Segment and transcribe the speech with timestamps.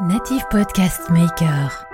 [0.00, 1.86] Native Podcast Maker.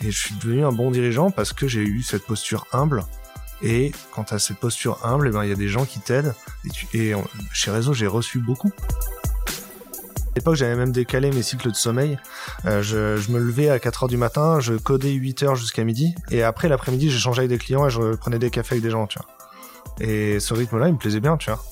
[0.00, 3.04] Et je suis devenu un bon dirigeant parce que j'ai eu cette posture humble.
[3.60, 6.00] Et quand tu as cette posture humble, eh ben, il y a des gens qui
[6.00, 6.34] t'aident.
[6.94, 7.12] Et,
[7.52, 8.70] chez Réseau, j'ai reçu beaucoup.
[9.48, 12.18] À l'époque, j'avais même décalé mes cycles de sommeil.
[12.64, 16.14] Euh, je, me levais à 4 heures du matin, je codais 8 heures jusqu'à midi.
[16.30, 19.06] Et après, l'après-midi, j'échangeais avec des clients et je prenais des cafés avec des gens,
[19.06, 19.28] tu vois.
[20.00, 21.62] Et ce rythme-là, il me plaisait bien, tu vois.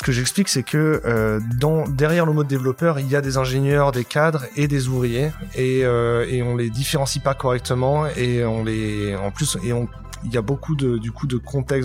[0.00, 1.40] Ce que j'explique, c'est que euh,
[1.88, 5.30] derrière le mot de développeur, il y a des ingénieurs, des cadres et des ouvriers,
[5.54, 10.38] et, euh, et on les différencie pas correctement, et on les, en plus, il y
[10.38, 11.12] a beaucoup de, du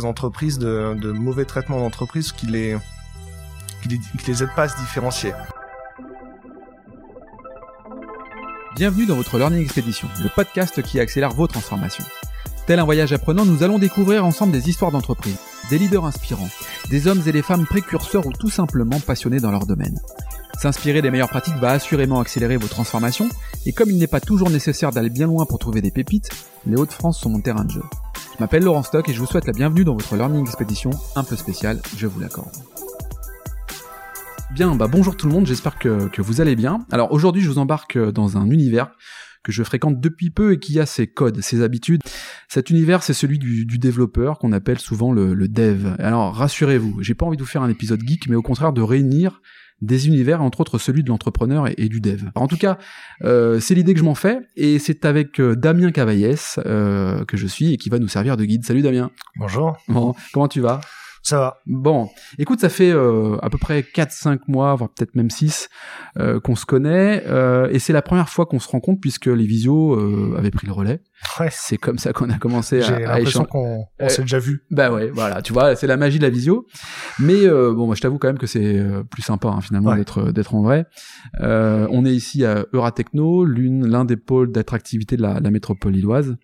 [0.01, 2.77] d'entreprise, de, mauvais traitements d'entreprise qui les,
[3.81, 5.33] qui les, qui les pas à se différencier.
[8.77, 12.05] Bienvenue dans votre Learning Expedition, le podcast qui accélère vos transformations.
[12.65, 15.37] Tel un voyage apprenant, nous allons découvrir ensemble des histoires d'entreprise,
[15.69, 16.49] des leaders inspirants,
[16.89, 19.99] des hommes et des femmes précurseurs ou tout simplement passionnés dans leur domaine.
[20.59, 23.29] S'inspirer des meilleures pratiques va assurément accélérer vos transformations,
[23.65, 26.29] et comme il n'est pas toujours nécessaire d'aller bien loin pour trouver des pépites,
[26.65, 27.83] les Hauts-de-France sont mon terrain de jeu.
[28.35, 31.23] Je m'appelle Laurent Stock et je vous souhaite la bienvenue dans votre Learning Expedition un
[31.23, 32.55] peu spéciale, je vous l'accorde.
[34.51, 36.85] Bien, bah bonjour tout le monde, j'espère que, que vous allez bien.
[36.91, 38.91] Alors aujourd'hui je vous embarque dans un univers
[39.45, 42.01] que je fréquente depuis peu et qui a ses codes, ses habitudes.
[42.49, 45.95] Cet univers, c'est celui du, du développeur qu'on appelle souvent le, le dev.
[45.99, 48.81] Alors rassurez-vous, j'ai pas envie de vous faire un épisode geek, mais au contraire de
[48.81, 49.41] réunir
[49.81, 52.21] des univers, entre autres celui de l'entrepreneur et, et du dev.
[52.33, 52.77] Alors, en tout cas,
[53.23, 57.37] euh, c'est l'idée que je m'en fais, et c'est avec euh, Damien Cavaillès euh, que
[57.37, 58.65] je suis et qui va nous servir de guide.
[58.65, 59.11] Salut Damien.
[59.35, 59.77] Bonjour.
[59.89, 60.81] Bon, comment tu vas?
[61.27, 61.57] Ça va.
[61.65, 65.69] Bon, écoute, ça fait euh, à peu près 4-5 mois, voire peut-être même 6,
[66.19, 69.47] euh, qu'on se connaît, euh, et c'est la première fois qu'on se rencontre puisque les
[69.47, 71.01] visios euh, avaient pris le relais.
[71.39, 71.47] Ouais.
[71.51, 74.65] C'est comme ça qu'on a commencé J'ai à, à l'impression qu'on on s'est déjà vu.
[74.69, 76.67] Bah ouais, voilà, tu vois, c'est la magie de la visio.
[77.17, 79.97] Mais bon, je t'avoue quand même que c'est plus sympa hein, finalement Ouais.
[79.97, 80.85] d'être d'être en vrai.
[81.41, 86.35] On est ici à Euratechno, l'une l'un des pôles d'attractivité de la, la métropole lilloise.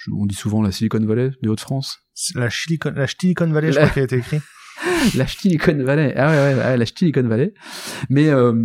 [0.00, 1.98] Je- on dit souvent la Silicon Valley des Hauts-de-France.
[2.36, 4.40] La Silicon, la Silicon Valley, je crois qu'il a été écrit.
[5.16, 6.14] la Silicon Valley.
[6.16, 7.52] Ah ouais, ouais, ouais, la Silicon Valley.
[8.08, 8.64] Mais euh,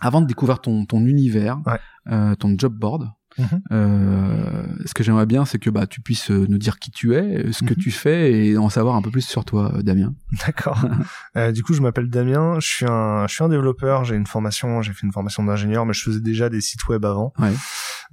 [0.00, 1.78] avant de découvrir ton, ton univers, Ouais.
[2.12, 3.08] euh, ton job board,
[3.38, 3.60] Mhm.
[3.70, 7.14] euh, ce que j'aimerais bien, c'est que bah, tu puisses euh, nous dire qui tu
[7.14, 7.80] es, euh, ce que Mhm.
[7.80, 10.12] tu fais et en savoir un peu plus sur toi, euh, Damien.
[10.44, 10.80] D'accord.
[11.36, 12.58] Euh, du coup, je m'appelle Damien.
[12.58, 14.02] Je suis un, je suis un développeur.
[14.04, 17.04] J'ai une formation, j'ai fait une formation d'ingénieur, mais je faisais déjà des sites web
[17.04, 17.32] avant.
[17.38, 17.52] Ouais.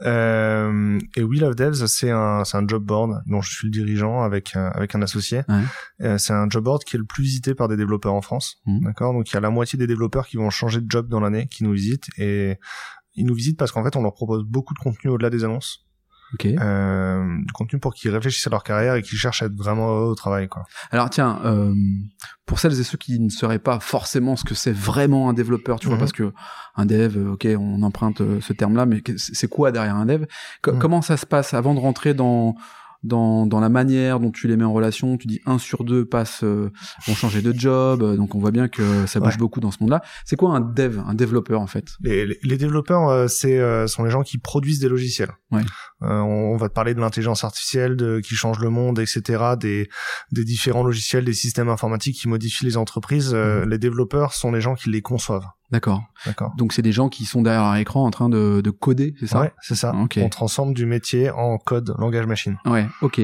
[0.02, 3.72] Euh, et We Love Devs, c'est un, c'est un job board dont je suis le
[3.72, 5.44] dirigeant avec euh, avec un associé.
[5.48, 5.62] Ouais.
[6.02, 8.58] Euh, c'est un job board qui est le plus visité par des développeurs en France.
[8.66, 8.82] Mhm.
[8.84, 9.14] D'accord?
[9.14, 11.48] Donc il y a la moitié des développeurs qui vont changer de job dans l'année,
[11.48, 12.58] qui nous visitent et
[13.16, 15.85] ils nous visitent parce qu'en fait, on leur propose beaucoup de contenu au-delà des annonces,
[16.36, 16.46] Ok.
[16.46, 19.88] euh, du contenu pour qu'ils réfléchissent à leur carrière et qu'ils cherchent à être vraiment
[19.90, 20.64] heureux au travail, quoi.
[20.92, 21.74] Alors tiens, euh,
[22.46, 25.80] pour celles et ceux qui ne sauraient pas forcément ce que c'est vraiment un développeur,
[25.80, 26.00] tu vois, Mhm.
[26.00, 26.32] parce que
[26.76, 30.26] un dev, euh, ok, on emprunte euh, ce terme-là, mais c'est quoi derrière un dev?
[30.68, 30.78] Mhm.
[30.80, 32.56] Comment ça se passe avant de rentrer dans
[33.04, 36.06] dans, dans la manière dont tu les mets en relation, tu dis un sur deux
[36.06, 36.72] passe, euh,
[37.06, 39.38] vont changer de job, euh, donc on voit bien que ça bouge Ouais.
[39.38, 40.02] beaucoup dans ce monde-là.
[40.26, 41.86] C'est quoi un dev, un développeur en fait?
[42.02, 45.30] Les, les- les développeurs, euh, c'est euh, sont les gens qui produisent des logiciels.
[45.52, 45.62] Ouais.
[46.06, 49.44] Euh, on, on va te parler de l'intelligence artificielle, de qui change le monde, etc.
[49.60, 49.90] Des,
[50.32, 53.32] des différents logiciels, des systèmes informatiques qui modifient les entreprises.
[53.34, 53.70] Euh, Mhm.
[53.70, 55.46] Les développeurs sont les gens qui les conçoivent.
[55.72, 56.04] D'accord.
[56.26, 56.54] D'accord.
[56.58, 59.28] Donc c'est des gens qui sont derrière un écran en train de, de coder, c'est
[59.28, 59.42] ça?
[59.42, 59.94] Ouais, c'est ça.
[59.96, 60.20] Ok.
[60.22, 62.58] On transforme du métier en code, langage machine.
[62.66, 63.20] Ouais, ok.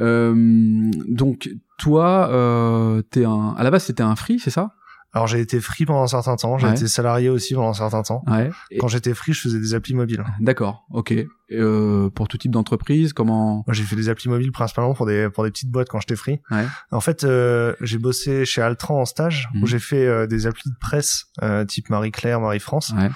[0.00, 1.48] Euh, donc
[1.78, 4.72] toi, euh, t'es un, à la base c'était un free, c'est ça?
[5.12, 6.74] Alors j'ai été free pendant un certain temps, j'ai Ouais.
[6.74, 8.22] été salarié aussi pendant un certain temps.
[8.26, 8.50] Ouais.
[8.70, 10.22] Et- Quand j'étais free, je faisais des applis mobiles.
[10.40, 11.14] D'accord, ok.
[11.52, 15.28] Euh, pour tout type d'entreprise, comment Moi, j'ai fait des applis mobiles principalement pour des
[15.30, 16.40] pour des petites boîtes quand j'étais free.
[16.50, 16.64] Ouais.
[16.90, 19.62] En fait, euh, j'ai bossé chez Altran en stage Mhm.
[19.62, 22.92] où j'ai fait euh, des applis de presse euh, type Marie Claire, Marie France.
[22.96, 23.10] Ouais.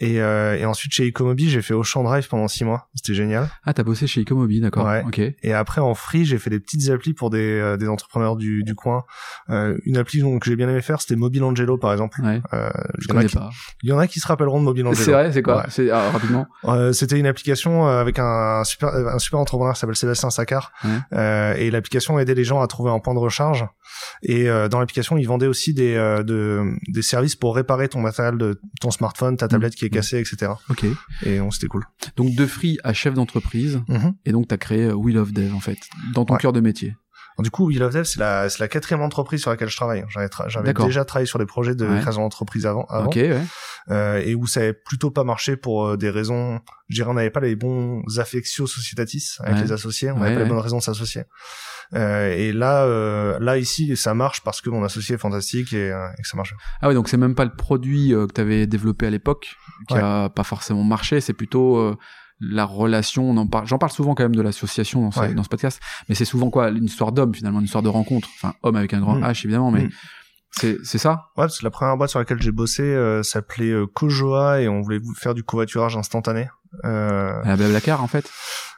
[0.00, 2.88] Et, euh, et ensuite chez Ecomobi, j'ai fait Auchan Drive pendant six mois.
[2.94, 3.48] C'était génial.
[3.64, 4.86] Ah, t'as bossé chez Ecomobi, d'accord.
[4.86, 5.02] Ouais.
[5.06, 5.18] Ok.
[5.18, 8.62] Et après en free, j'ai fait des petites applis pour des euh, des entrepreneurs du
[8.64, 9.02] du coin.
[9.50, 12.20] Euh, une appli donc, que j'ai bien aimé faire, c'était Mobile Angelo par exemple.
[12.22, 12.40] Ouais.
[12.54, 13.50] Euh, Je connais qui- pas.
[13.82, 15.04] Il y en a qui se rappelleront de Mobile Angelo.
[15.04, 15.66] C'est vrai, c'est quoi?
[15.68, 16.46] C'est ah, rapidement.
[16.92, 20.90] C'était une application euh, avec un super un super entrepreneur qui s'appelle Sébastien Saccard Ouais.
[21.12, 23.66] Euh, et l'application aidait les gens à trouver un point de recharge
[24.22, 28.00] et euh, dans l'application ils vendaient aussi des euh, de, des services pour réparer ton
[28.00, 29.94] matériel de ton smartphone ta tablette qui est Mhm.
[29.94, 30.84] cassée etc Ok.
[31.24, 31.84] et on c'était cool
[32.16, 33.80] Donc de free à chef d'entreprise,
[34.24, 35.78] et donc t'as créé euh, Wheel of Dev en fait,
[36.14, 36.40] dans ton Ouais.
[36.40, 36.94] cœur de métier.
[37.42, 40.04] Du coup, We Love Dev, c'est la, c'est la quatrième entreprise sur laquelle je travaille.
[40.08, 40.86] J'avais, tra- j'avais D'accord.
[40.86, 42.00] déjà travaillé sur des projets de Ouais.
[42.00, 43.40] création d'entreprise avant, avant Ok, ouais.
[43.90, 47.14] euh, et où ça avait plutôt pas marché pour euh, des raisons, je dirais, on
[47.14, 49.62] n'avait pas les bons affectio societatis avec Ouais.
[49.62, 51.22] les associés, on n'avait pas les bonnes raisons de s'associer.
[51.94, 55.90] Euh, et là, euh, là ici, ça marche parce que mon associé est fantastique et,
[55.90, 56.54] euh, et que ça marche.
[56.82, 59.54] Ah oui, donc c'est même pas le produit euh, que tu avais développé à l'époque
[59.88, 60.00] qui Ouais.
[60.02, 61.96] a pas forcément marché, c'est plutôt euh,
[62.40, 63.28] la relation.
[63.28, 63.66] On en parle.
[63.66, 65.34] J'en parle souvent quand même de l'association dans, ce- Ouais.
[65.34, 68.28] dans ce podcast, mais c'est souvent quoi une histoire d'homme finalement, une histoire de rencontre.
[68.36, 69.24] Enfin, homme avec un grand Mm.
[69.24, 69.90] H évidemment, mais Mm.
[70.52, 71.26] c'est c'est ça?
[71.36, 74.68] Ouais, parce que la première boîte sur laquelle j'ai bossé euh, s'appelait euh, Kojoa et
[74.68, 76.48] on voulait faire du covoiturage instantané.
[76.84, 78.30] Euh, À la Blablacar en fait?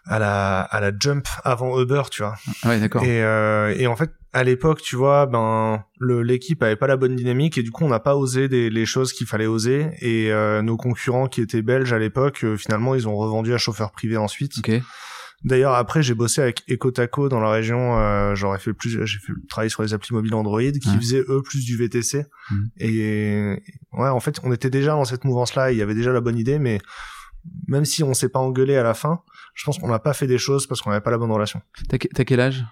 [0.06, 2.34] à la à la Jump avant Uber, tu vois.
[2.64, 3.02] Ouais, d'accord.
[3.04, 7.16] Et, euh, et en fait, à l'époque, tu vois, ben l'équipe avait pas la bonne
[7.16, 9.88] dynamique et du coup, on n'a pas osé des, les choses qu'il fallait oser.
[10.00, 13.58] Et euh, nos concurrents qui étaient belges à l'époque, euh, finalement, ils ont revendu à
[13.58, 14.52] chauffeur privé ensuite.
[14.58, 14.70] Ok.
[15.42, 17.98] D'ailleurs, après, j'ai bossé avec EcoTaco dans la région.
[17.98, 20.96] Euh, J'aurais fait plus, j'ai fait travailler sur les applis mobiles Android qui Ouais.
[20.96, 22.26] faisaient eux plus du VTC.
[22.50, 22.70] Mhm.
[22.78, 23.62] Et
[23.94, 25.72] ouais, en fait, on était déjà dans cette mouvance-là.
[25.72, 26.78] Il y avait déjà la bonne idée, mais
[27.68, 29.22] même si on s'est pas engueulé à la fin,
[29.54, 31.62] je pense qu'on n'a pas fait des choses parce qu'on n'avait pas la bonne relation.
[31.88, 32.62] T'as quel âge?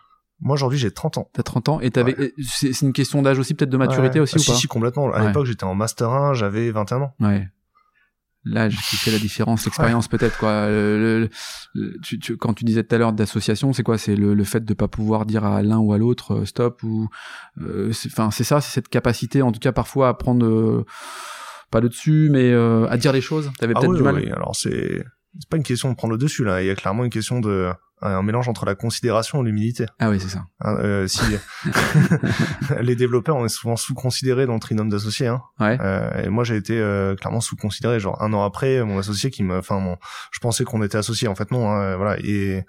[0.40, 1.28] Moi, aujourd'hui, j'ai 30 ans.
[1.32, 2.12] T'as 30 ans et t'avais.
[2.18, 4.22] et C'est une question d'âge aussi, peut-être de maturité Ouais.
[4.22, 5.12] aussi Ah, ou si, pas si, complètement.
[5.12, 5.26] À Ouais.
[5.28, 7.14] l'époque, j'étais en master 1, j'avais 21 ans.
[7.20, 7.48] Ouais.
[8.44, 10.68] L'âge qui fait la différence, l'expérience peut-être quoi.
[10.68, 11.28] Le- le-
[11.74, 13.98] le- tu, tu- quand tu disais tout à l'heure d'association, c'est quoi?
[13.98, 16.82] C'est le, le fait de pas pouvoir dire à l'un ou à l'autre euh, stop
[16.84, 17.08] ou.
[17.60, 20.86] euh, c'est- Enfin, c'est ça, c'est cette capacité, en tout cas parfois à prendre euh,
[21.70, 23.50] pas le dessus, mais euh, à dire les choses?
[23.58, 24.14] T'avais Ah peut-être oui, du mal?
[24.14, 25.04] oui, alors c'est
[25.40, 26.62] c'est pas une question de prendre le dessus là.
[26.62, 27.68] Il y a clairement une question de
[28.02, 29.86] un mélange entre la considération et l'humilité.
[29.98, 30.44] Ah oui, c'est ça.
[30.60, 31.20] Hein, euh, si
[32.80, 35.26] les développeurs, on est souvent sous-considérés dans le trinôme d'associés.
[35.26, 35.42] Hein.
[35.60, 35.78] Ouais.
[35.80, 38.00] Euh, et moi, j'ai été euh, clairement sous-considéré.
[38.00, 39.96] Genre un an après, mon associé qui me, enfin, mon,
[40.30, 41.28] je pensais qu'on était associés.
[41.28, 41.70] En fait, non.
[41.70, 42.16] Hein, voilà.
[42.20, 42.64] Et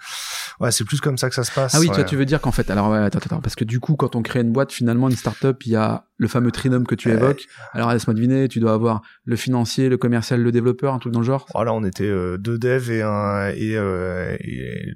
[0.60, 1.76] ouais, c'est plus comme ça que ça se passe.
[1.76, 1.96] Ah oui, ouais.
[1.96, 4.16] toi tu veux dire qu'en fait, alors ouais, attends, attends, parce que du coup, quand
[4.16, 7.10] on crée une boîte, finalement, une startup, il y a le fameux trinôme que tu
[7.10, 7.48] évoques.
[7.74, 11.22] Alors laisse-moi deviner, tu dois avoir le financier, le commercial, le développeur, un truc dans
[11.22, 11.48] le genre.
[11.54, 14.94] Voilà, on était euh, deux devs et un et, euh, et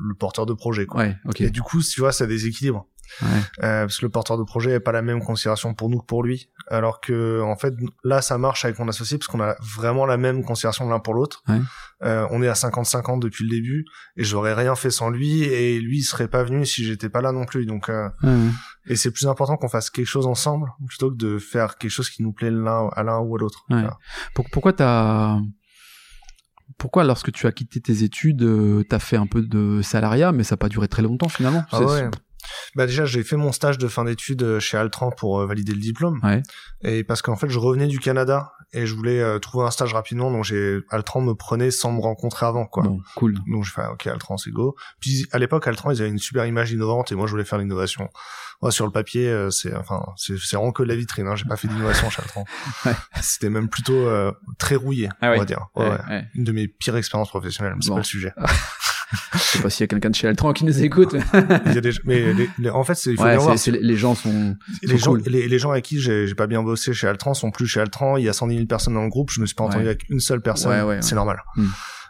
[0.00, 0.86] le porteur de projet.
[0.86, 1.02] Quoi.
[1.02, 1.40] Ouais, ok.
[1.40, 2.86] Et du coup, tu vois, ça déséquilibre.
[3.22, 3.28] Ouais.
[3.64, 6.06] Euh, parce que le porteur de projet n'a pas la même considération pour nous que
[6.06, 6.50] pour lui.
[6.68, 7.74] Alors que, en fait,
[8.04, 11.14] là, ça marche avec mon associé parce qu'on a vraiment la même considération l'un pour
[11.14, 11.42] l'autre.
[11.48, 11.60] Ouais.
[12.02, 13.84] Euh, on est à 50-50 depuis le début
[14.16, 17.20] et j'aurais rien fait sans lui et lui il serait pas venu si j'étais pas
[17.20, 17.66] là non plus.
[17.66, 18.48] Donc, euh, Ouais,
[18.86, 22.08] et c'est plus important qu'on fasse quelque chose ensemble plutôt que de faire quelque chose
[22.10, 23.66] qui nous plaît l'un à l'un ou à l'autre.
[24.52, 25.38] Pourquoi t'as
[26.78, 30.44] pourquoi lorsque tu as quitté tes études, euh, t'as fait un peu de salariat, mais
[30.44, 31.64] ça n'a pas duré très longtemps finalement?
[31.72, 32.10] Ah ouais.
[32.74, 35.72] Bah déjà j'ai fait mon stage de fin d'études euh, chez Altran pour euh, valider
[35.72, 36.20] le diplôme.
[36.22, 36.42] Ouais.
[36.82, 39.92] Et parce qu'en fait je revenais du Canada et je voulais euh, trouver un stage
[39.94, 42.84] rapidement donc j'ai Altran me prenait sans me rencontrer avant quoi.
[42.84, 43.34] Bon, cool.
[43.46, 44.76] Donc je fais ok Altran c'est go.
[45.00, 47.58] Puis à l'époque Altran ils avaient une super image innovante et moi je voulais faire
[47.58, 48.08] l'innovation.
[48.62, 51.34] Ouais, sur le papier euh, c'est enfin c'est c'est vraiment que de la vitrine hein.
[51.34, 52.44] j'ai pas fait d'innovation chez Altran.
[52.86, 52.92] Ouais.
[53.22, 55.66] C'était même plutôt euh, très rouillé Ah on va dire.
[55.74, 55.98] Ouais, Ouais, ouais.
[56.08, 56.24] ouais.
[56.34, 57.94] Une de mes pires expériences professionnelles mais c'est Bon.
[57.96, 58.32] pas le sujet.
[59.32, 61.14] Je sais pas s'il y a quelqu'un de chez Altran qui nous écoute.
[61.14, 63.56] mais- Il y a des mais les- les- en fait il faut Ouais, bien voir
[63.66, 64.56] les gens sont.
[64.82, 65.22] les sont gens, cool.
[65.26, 68.16] les, les gens avec qui j'ai pas bien bossé chez Altran sont plus chez Altran.
[68.16, 69.30] Il y a 110 000 personnes dans le groupe.
[69.30, 70.70] Je me suis pas entendu avec une seule personne.
[70.72, 71.42] Ouais, ouais, c'est normal.
[71.56, 71.66] Hmm.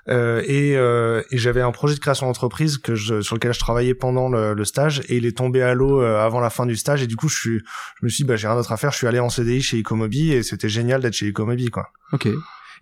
[0.09, 3.59] Euh, et euh, et j'avais un projet de création d'entreprise que je, sur lequel je
[3.59, 6.65] travaillais pendant le, le stage et il est tombé à l'eau euh, avant la fin
[6.65, 7.59] du stage et du coup je suis
[8.01, 9.61] je me suis dit bah j'ai rien d'autre à faire je suis allé en CDI
[9.61, 12.29] chez Ecomobi et c'était génial d'être chez Ecomobi quoi Ok.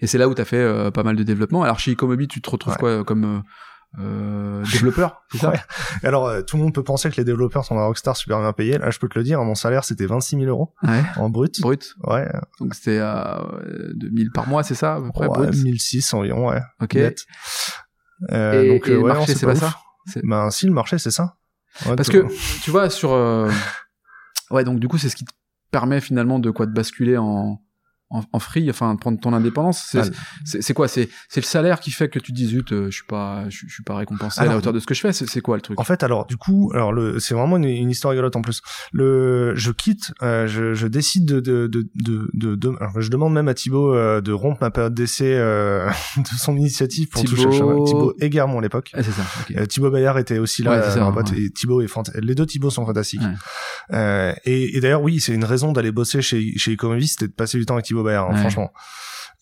[0.00, 1.65] Et c'est là où t'as fait euh, pas mal de développement.
[1.65, 2.79] Alors chez Ecomobi, tu te retrouves Ouais.
[2.79, 3.43] quoi euh, comme
[3.99, 5.61] euh, développeur, c'est ça Ouais.
[6.02, 8.52] Alors euh, tout le monde peut penser que les développeurs sont des rockstars super bien
[8.52, 11.02] payés là je peux te le dire mon salaire c'était 26 000 euros Ouais.
[11.17, 11.94] en brut Brut.
[12.05, 15.55] ouais Donc c'était à euh, 2000 par mois, c'est ça à peu près ouais, brut.
[15.55, 16.94] 1006 environ ouais Ok.
[16.94, 17.24] net.
[18.32, 19.74] Euh, Et, donc et euh, le marché, c'est pas pas ça
[20.22, 21.36] Ben si le marché c'est ça.
[21.96, 22.27] Parce que
[22.62, 23.10] tu vois sur
[24.51, 25.32] ouais donc du coup c'est ce qui te
[25.70, 27.60] permet finalement de quoi de basculer en
[28.10, 29.94] en, en free enfin prendre ton indépendance
[30.44, 30.88] c'est quoi?
[30.88, 33.65] C'est c'est le salaire qui fait que tu dis zut euh, je suis pas je,
[33.67, 35.62] je suis pas récompensé à la hauteur de ce que je fais c'est quoi le
[35.62, 35.79] truc?
[35.79, 38.62] En fait, alors du coup, alors le, c'est vraiment une, une histoire rigolote en plus.
[38.93, 41.88] Le, je quitte, euh, je, je décide de, de, de,
[42.34, 45.88] de, de, alors, je demande même à Thibaut euh, de rompre ma période d'essai euh,
[46.17, 47.88] de son initiative pour toucher Thibaut- chômage.
[47.88, 48.91] Thibaut Egarmont à l'époque.
[48.94, 49.56] Ah, c'est ça ok.
[49.56, 51.22] Euh, Thibaut Bayard était aussi là, Ouais, ça, ouais.
[51.36, 53.20] et Thibaut est fanta- les deux Thibaut sont fantastiques.
[53.20, 53.34] Ouais.
[53.96, 57.32] Euh, et et d'ailleurs, oui, c'est une raison d'aller bosser chez chez Ecomovis, c'était de
[57.32, 58.40] passer du temps avec Thibaut Bayard, hein, Ouais.
[58.40, 58.72] franchement.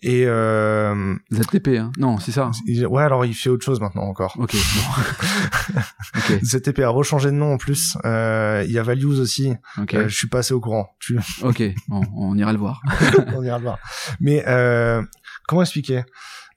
[0.02, 4.02] Et euh, ZTP hein non c'est ça il- ouais, alors il fait autre chose maintenant
[4.02, 4.34] encore.
[4.38, 5.80] ok bon
[6.16, 7.96] ok ZTP a rechangé de nom en plus.
[8.04, 9.54] Euh, il y a Values aussi.
[9.80, 10.90] ok Euh, je suis passé au courant.
[11.00, 11.18] Tu...
[11.42, 12.82] ok bon, on ira le voir
[13.34, 13.78] On ira le voir.
[14.20, 15.02] Mais euh,
[15.48, 16.04] comment expliquer?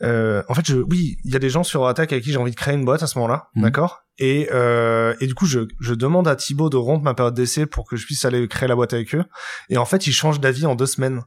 [0.03, 2.37] Euh, En fait, je, oui, il y a des gens sur Attack avec qui j'ai
[2.37, 3.63] envie de créer une boîte à ce moment-là, Mhm.
[3.63, 4.01] d'accord?
[4.17, 7.65] Et, euh, et du coup, je, je demande à Thibaut de rompre ma période d'essai
[7.65, 9.23] pour que je puisse aller créer la boîte avec eux.
[9.69, 11.21] Et en fait, il change d'avis en deux semaines.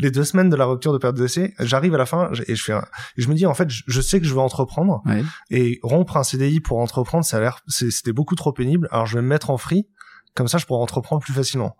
[0.00, 2.62] Les deux semaines de la rupture de période d'essai, j'arrive à la fin et je
[2.62, 2.84] fais, un-
[3.16, 5.24] et je me dis en fait, je, sais que je veux entreprendre Ouais.
[5.50, 8.88] et rompre un CDI pour entreprendre, ça a l'air, c'était beaucoup trop pénible.
[8.92, 9.88] Alors je vais me mettre en free,
[10.34, 11.76] comme ça, je pourrai entreprendre plus facilement.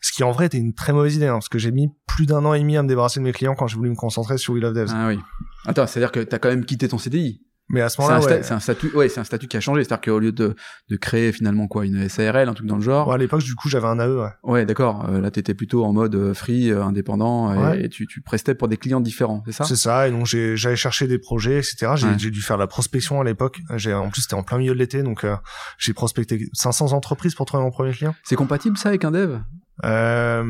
[0.00, 2.24] Ce qui en vrai était une très mauvaise idée, hein, parce que j'ai mis plus
[2.24, 4.38] d'un an et demi à me débarrasser de mes clients quand j'ai voulu me concentrer
[4.38, 4.90] sur We Love Devs.
[4.94, 5.18] Ah oui.
[5.66, 7.42] Attends, c'est-à-dire que t'as quand même quitté ton CDI.
[7.72, 8.42] Mais à ce C'est un, moment-là, sta- ouais.
[8.42, 9.84] c'est un statut, ouais, c'est un statut qui a changé.
[9.84, 10.54] C'est-à-dire qu'au lieu de,
[10.90, 13.06] de créer finalement quoi, une SARL, un truc dans le genre.
[13.06, 14.28] Bon, à l'époque, du coup, j'avais un AE, ouais.
[14.42, 15.08] Ouais, d'accord.
[15.08, 17.84] Euh, là, t'étais plutôt en mode euh, free, euh, indépendant, et, Ouais.
[17.84, 19.64] et tu, tu prestais pour des clients différents, c'est ça?
[19.64, 21.92] C'est ça, et donc j'ai- j'allais chercher des projets, etc.
[21.94, 22.16] J'ai Ouais.
[22.16, 23.60] dû faire de la prospection à l'époque.
[23.76, 25.36] J'ai En plus, c'était en plein milieu de l'été, donc euh,
[25.78, 28.14] j'ai prospecté 500 entreprises pour trouver mon premier client.
[28.24, 29.38] C'est compatible ça avec un dev?
[29.84, 30.44] Euh...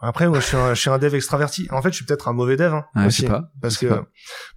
[0.00, 1.66] Après, moi, je suis, un, je suis un dev extraverti.
[1.70, 3.22] En fait, je suis peut-être un mauvais dev hein, Ouais, je aussi.
[3.22, 3.50] sais pas.
[3.60, 4.06] Parce je sais que, pas.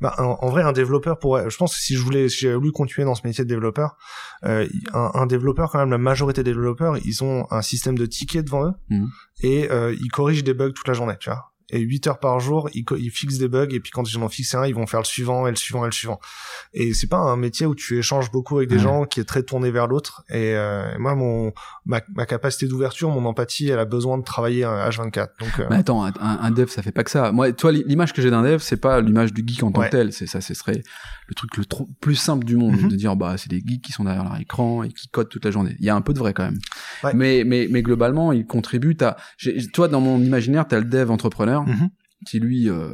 [0.02, 1.50] bah, en, en vrai, un développeur pourrait.
[1.50, 3.96] Je pense que si je voulais, si j'avais voulu continuer dans ce métier de développeur,
[4.44, 8.06] euh, un, un développeur, quand même, la majorité des développeurs, ils ont un système de
[8.06, 9.08] tickets devant eux Mhm.
[9.42, 11.52] et euh, ils corrigent des bugs toute la journée, tu vois.
[11.72, 14.22] Et 8 heures par jour, ils, ils fixent des bugs et puis quand ils en
[14.22, 16.20] ont fixé un, ils vont faire le suivant et le suivant et le suivant.
[16.74, 19.42] Et c'est pas un métier où tu échanges beaucoup avec des gens qui est très
[19.44, 20.24] tourné vers l'autre.
[20.30, 21.54] Et euh, moi, mon
[21.86, 25.30] ma, ma capacité d'ouverture, mon empathie, elle a besoin de travailler un H24.
[25.40, 27.32] Donc euh, Mais attends, un, un dev, ça fait pas que ça.
[27.32, 29.88] Moi, toi, l'image que j'ai d'un dev, c'est pas l'image du geek en tant Ouais.
[29.88, 30.14] que tel.
[30.14, 30.84] C'est ça, ce serait
[31.28, 32.90] le truc le trop, plus simple du monde Mhm.
[32.90, 35.44] de dire bah c'est des geeks qui sont derrière leur écran et qui codent toute
[35.46, 35.76] la journée.
[35.80, 36.60] Il y a un peu de vrai quand même.
[37.04, 37.14] Ouais.
[37.16, 38.96] Mais mais mais globalement, ils contribuent.
[39.38, 41.90] J'ai- toi, dans mon imaginaire, t'as le dev entrepreneur Mhm.
[42.26, 42.70] qui lui.
[42.70, 42.94] Euh,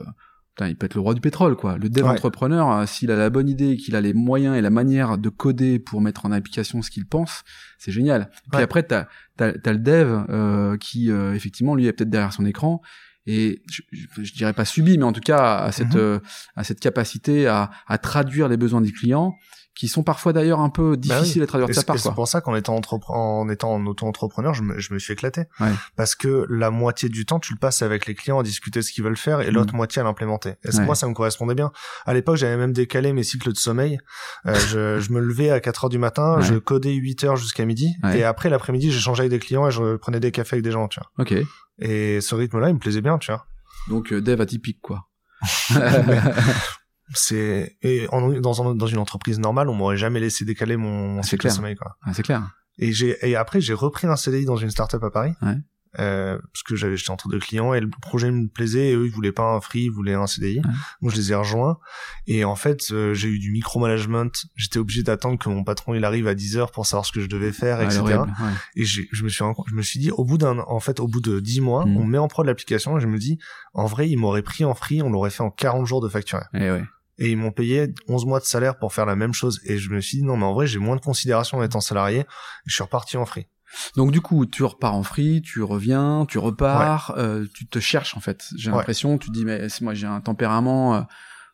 [0.54, 1.78] Putain, il peut être le roi du pétrole, quoi.
[1.78, 2.10] Le dev Ouais.
[2.10, 5.30] entrepreneur, euh, s'il a la bonne idée, qu'il a les moyens et la manière de
[5.30, 7.44] coder pour mettre en application ce qu'il pense,
[7.80, 8.30] c'est génial.
[8.52, 8.64] Puis Ouais.
[8.64, 9.06] après, t'as
[9.40, 12.82] as, le dev euh, qui, euh, effectivement, lui est peut-être derrière son écran
[13.26, 16.02] et je, je, je dirais pas subi, mais en tout cas à cette Mhm.
[16.02, 16.20] euh,
[16.58, 19.34] à cette capacité à, à traduire les besoins du client,
[19.82, 22.14] qui sont parfois d'ailleurs un peu difficiles à traduire Bah de sa c'est part, c'est
[22.14, 25.46] pour ça qu'en étant, en étant en auto-entrepreneur, je me, je me suis éclaté.
[25.60, 25.72] Ouais.
[25.96, 28.92] Parce que la moitié du temps, tu le passes avec les clients à discuter ce
[28.92, 30.54] qu'ils veulent faire et l'autre moitié à l'implémenter.
[30.64, 30.86] Et Ouais.
[30.86, 31.72] moi, ça me correspondait bien?
[32.06, 33.98] À l'époque, j'avais même décalé mes cycles de sommeil.
[34.46, 36.44] Euh, je, je me levais à 4 heures du matin, Ouais.
[36.44, 37.96] je codais 8 heures jusqu'à midi.
[38.04, 38.20] Ouais.
[38.20, 40.88] Et après, l'après-midi, j'échangeais avec des clients et je prenais des cafés avec des gens,
[40.90, 41.10] tu vois.
[41.26, 41.34] Ok.
[41.80, 43.48] Et ce rythme-là, il me plaisait bien, tu vois.
[43.90, 45.08] Donc euh, dev atypique, quoi.
[47.14, 51.22] C'est et en- dans, un- dans une entreprise normale, on m'aurait jamais laissé décaler mon,
[51.24, 51.98] C'est cycle de sommeil, quoi.
[52.04, 52.44] Ah, c'est clair.
[52.78, 55.34] Et j'ai et après j'ai repris un CDI dans une startup à Paris.
[55.42, 55.56] Ouais.
[56.00, 59.08] Euh, parce que j'avais j'étais entre deux clients et le projet me plaisait et eux
[59.08, 60.62] ils voulaient pas un free, ils voulaient un CDI.
[61.02, 61.80] Donc je les ai rejoints
[62.28, 64.28] et en fait euh, j'ai eu du micromanagement.
[64.56, 67.20] J'étais obligé d'attendre que mon patron il arrive à 10 heures pour savoir ce que
[67.20, 68.00] je devais faire, Ouais, etc.
[68.00, 68.52] horrible, ouais.
[68.78, 71.20] Et je me suis je me suis dit au bout d'un en fait au bout
[71.20, 71.98] de 10 mois Mhm.
[71.98, 73.38] on met en prod l'application et je me dis
[73.74, 76.40] en vrai ils m'auraient pris en free, on l'aurait fait en 40 jours de facture
[76.54, 76.84] Eh ouais.
[77.22, 79.90] Et ils m'ont payé 11 mois de salaire pour faire la même chose et je
[79.92, 82.26] me suis dit non mais en vrai j'ai moins de considération en étant salarié
[82.66, 83.48] je suis reparti en free.
[83.96, 88.18] Donc du coup, tu repars en free, tu reviens, tu repars, euh, tu te cherches
[88.18, 88.44] en fait.
[88.58, 88.76] J'ai Ouais.
[88.76, 91.02] l'impression, tu te dis mais moi j'ai un tempérament euh,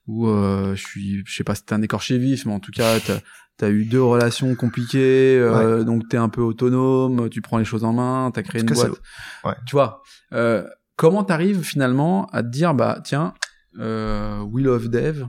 [0.07, 2.71] où euh, je suis, je sais pas si t'es un écorché vif, mais en tout
[2.71, 3.19] cas t'as
[3.67, 7.83] as eu deux relations compliquées, euh, donc t'es un peu autonome, tu prends les choses
[7.83, 8.91] en main, t'as créé une boîte.
[9.43, 9.55] Ouais.
[9.67, 10.01] Tu vois,
[10.33, 10.63] euh,
[10.95, 13.33] comment t'arrives finalement à te dire bah tiens,
[13.79, 15.25] euh, we love dev,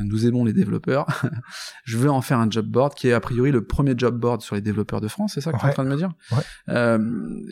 [0.00, 1.06] nous aimons les développeurs.
[1.84, 4.40] je veux en faire un job board qui est a priori le premier job board
[4.42, 5.74] sur les développeurs de France, c'est ça que tu es en Ouais.
[5.74, 6.10] train de me dire?
[6.32, 6.42] Ouais.
[6.70, 6.98] Euh,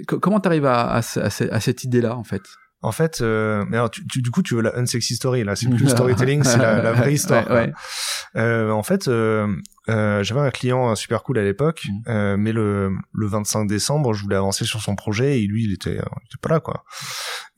[0.07, 2.43] co- Comment t'arrives à, à, à ce- à cette idée-là en fait?
[2.83, 5.57] En fait, euh, mais alors, tu, tu- du coup, tu veux la unsexy story là,
[5.57, 7.47] c'est plus le storytelling, c'est la, la vraie histoire.
[7.50, 7.73] Ouais, ouais.
[8.37, 9.49] Euh, en fait, euh,
[9.88, 12.03] euh, j'avais un client super cool à l'époque, Mhm.
[12.09, 15.73] euh, mais le, le 25 décembre, je voulais avancer sur son projet et lui, il
[15.73, 16.85] était, euh, il était pas là quoi.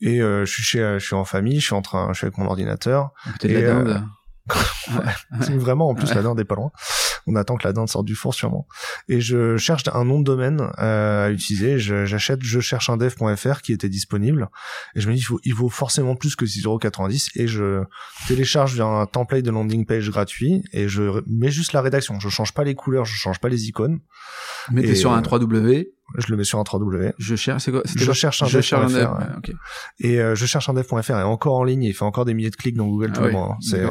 [0.01, 2.25] Et euh, je suis chez, je suis en famille, je suis en train, je suis
[2.25, 3.11] avec mon ordinateur.
[3.27, 4.03] À côté de la euh, dinde.
[5.41, 6.71] C'est Vraiment, en plus, la dinde est pas loin.
[7.27, 8.67] On attend que la dinde sorte du four sûrement.
[9.07, 11.77] Et je cherche un nom de domaine euh, à utiliser.
[11.77, 14.49] J'achète je cherche un dev.fr qui était disponible.
[14.95, 17.31] Et je me dis, il, faut, il vaut forcément plus que 6,90€.
[17.35, 17.83] Et je
[18.27, 22.19] télécharge un template de landing page gratuit et je mets juste la rédaction.
[22.19, 23.99] Je change pas les couleurs, je change pas les icônes.
[24.77, 25.89] Et, sur un euh, 3W.
[26.17, 27.13] Je le mets sur un 3W.
[27.19, 27.63] Je cherche.
[27.63, 28.95] C'est quoi Je quoi cherche un Je cherche un dev.
[28.95, 29.05] ouais.
[29.19, 29.51] ouais, ok.
[29.99, 31.83] Et euh, je cherche un dev.fr est encore en ligne.
[31.83, 33.51] Il fait encore des milliers de clics dans Google Ah tout le mois.
[33.53, 33.57] hein.
[33.61, 33.89] C'est euh,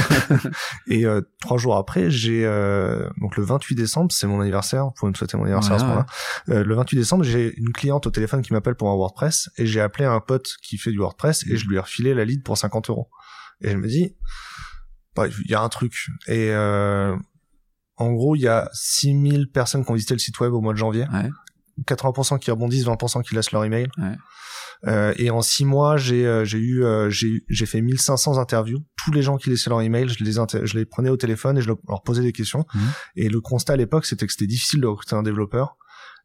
[0.86, 4.84] et euh, trois jours après, j'ai euh, donc le 28 décembre, c'est mon anniversaire.
[4.86, 6.06] Vous pouvez me souhaiter mon anniversaire à ce Ouais, moment-là.
[6.50, 9.66] Euh, le 28 décembre, j'ai une cliente au téléphone qui m'appelle pour un WordPress et
[9.66, 12.42] j'ai appelé un pote qui fait du WordPress et je lui ai refilé la lead
[12.42, 13.08] pour 50 euros.
[13.60, 14.16] Et je me dis,
[15.14, 16.08] bah, il y a un truc.
[16.26, 17.16] Et euh,
[17.96, 20.72] en gros, il y a 6000 personnes qui ont visité le site web au mois
[20.72, 21.06] de janvier.
[21.12, 21.30] Ouais.
[21.86, 23.88] 80% qui rebondissent, 20% qui laissent leur email.
[24.86, 28.80] Euh, et en six mois, j'ai euh, j'ai eu euh, j'ai j'ai fait 1500 interviews
[29.04, 31.60] tous les gens qui laissaient leur email, je les, je les prenais au téléphone et
[31.60, 32.64] je leur posais des questions.
[32.74, 32.80] Mhm.
[33.16, 35.76] Et le constat à l'époque, c'était que c'était difficile de recruter un développeur.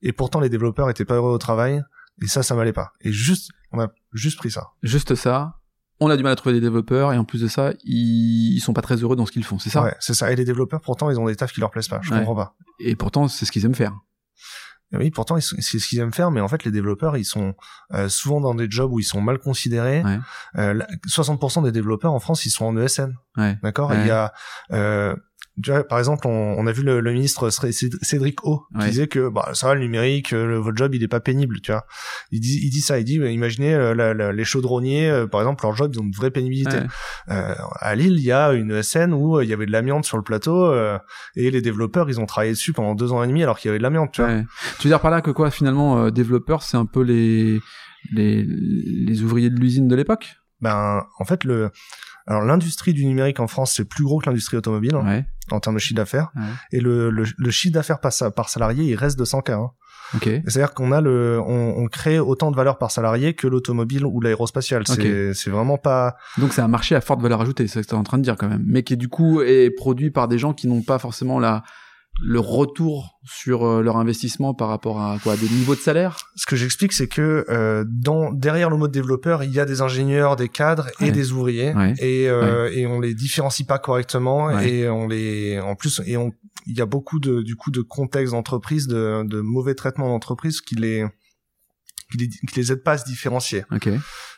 [0.01, 1.81] Et pourtant, les développeurs étaient pas heureux au travail.
[2.21, 2.93] Et ça, ça m'allait pas.
[3.01, 4.69] Et juste, on a juste pris ça.
[4.83, 5.53] Juste ça.
[5.99, 8.59] On a du mal à trouver des développeurs et en plus de ça, ils, ils
[8.59, 9.81] sont pas très heureux dans ce qu'ils font, c'est ça?
[9.83, 10.31] Ouais, c'est ça.
[10.31, 11.99] Et les développeurs, pourtant, ils ont des tafs qui leur plaisent pas.
[12.03, 12.19] Je Ouais.
[12.19, 12.55] comprends pas.
[12.79, 13.93] Et pourtant, c'est ce qu'ils aiment faire.
[14.93, 17.55] Et oui, pourtant, c'est ce qu'ils aiment faire, mais en fait, les développeurs, ils sont
[17.93, 20.01] euh, souvent dans des jobs où ils sont mal considérés.
[20.03, 20.19] Ouais.
[20.57, 23.13] Euh, la- 60% des développeurs en France, ils sont en ESN.
[23.35, 23.57] Ouais.
[23.63, 23.89] D'accord?
[23.89, 23.99] Ouais.
[24.01, 24.31] Il y a,
[24.71, 25.13] euh,
[25.63, 27.71] tu vois, par exemple, on, on a vu le, le ministre Cé-
[28.01, 28.89] Cédric O qui Ouais.
[28.89, 31.59] disait que bah, ça va le numérique, euh, le- votre job il est pas pénible,
[31.61, 31.85] tu vois.
[32.31, 35.27] Il dit, il dit ça, il dit, euh, imaginez euh, la- la- les chaudronniers, euh,
[35.27, 36.77] par exemple, leur job ils ont une vraie pénibilité.
[36.77, 36.85] Ouais.
[37.31, 40.05] Euh, à Lille, il y a une ESN où euh, il y avait de l'amiante
[40.05, 40.97] sur le plateau euh,
[41.35, 43.71] et les développeurs ils ont travaillé dessus pendant deux ans et demi alors qu'il y
[43.71, 44.29] avait de l'amiante, tu vois.
[44.31, 44.45] Ouais.
[44.79, 47.59] Tu veux dire par là que quoi, finalement, euh, développeurs, c'est un peu les,
[48.13, 50.35] les, les ouvriers de l'usine de l'époque?
[50.61, 51.69] Ben, en fait, le
[52.27, 55.25] alors l'industrie du numérique en France c'est plus gros que l'industrie automobile hein, Ouais.
[55.51, 56.41] en termes de chiffre d'affaires Ouais.
[56.73, 59.51] et le, le, le chiffre d'affaires par, par salarié il reste de 100K.
[59.53, 59.71] Hein.
[60.15, 60.23] Ok.
[60.23, 64.21] C'est-à-dire qu'on a le, on, on crée autant de valeur par salarié que l'automobile ou
[64.21, 64.83] l'aérospatiale.
[64.87, 66.15] C'est, c'est vraiment pas.
[66.37, 68.17] Donc c'est un marché à forte valeur ajoutée, c'est ce que tu es en train
[68.17, 70.81] de dire quand même, mais qui du coup est produit par des gens qui n'ont
[70.81, 71.63] pas forcément la
[72.23, 75.35] le retour sur euh, leur investissement par rapport à quoi?
[75.37, 76.17] Des niveaux de salaire?
[76.35, 79.65] Ce que j'explique, c'est que euh, dans derrière le mot de développeur, il y a
[79.65, 81.11] des ingénieurs, des cadres et Ouais.
[81.11, 81.93] des ouvriers, Ouais.
[81.99, 84.69] et euh, et on les différencie pas correctement, Ouais.
[84.69, 86.31] et on les, en plus, et on,
[86.65, 90.61] il y a beaucoup de du coup de contexte d'entreprise, de, de mauvais traitement d'entreprise
[90.61, 91.05] qui les
[92.11, 93.63] qui les, qui les aident pas à se différencier.
[93.71, 93.89] Ok.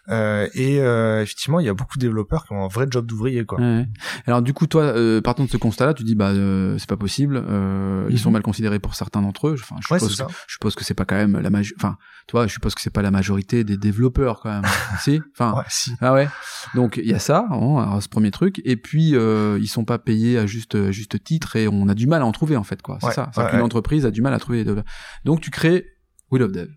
[0.09, 3.05] Euh, et euh, effectivement, il y a beaucoup de développeurs qui ont un vrai job
[3.05, 3.59] d'ouvrier, quoi.
[3.59, 3.85] Ouais.
[4.25, 6.97] Alors du coup, toi, euh, partant de ce constat-là, tu dis bah euh, c'est pas
[6.97, 7.43] possible.
[7.47, 8.33] euh, Ils sont Mhm.
[8.33, 9.55] mal considérés pour certains d'entre eux.
[9.59, 11.75] Enfin, je Ouais, suppose, c'est que, je suppose que c'est pas quand même la majorité.
[11.79, 11.97] Enfin,
[12.27, 14.63] toi, je suppose que c'est pas la majorité des développeurs quand même.
[15.01, 15.21] si?
[15.33, 15.53] Enfin.
[15.55, 15.91] Ouais, si.
[16.01, 16.27] Ah ouais.
[16.75, 18.61] Donc il y a ça, hein, alors, ce premier truc.
[18.65, 21.93] Et puis euh, ils sont pas payés à juste à juste titre et on a
[21.93, 22.97] du mal à en trouver en fait quoi.
[23.01, 23.29] C'est ça.
[23.33, 24.59] C'est qu'une entreprise a du mal à trouver.
[24.59, 24.91] des développeurs.
[25.25, 25.85] Donc tu crées
[26.31, 26.67] Will of Dev.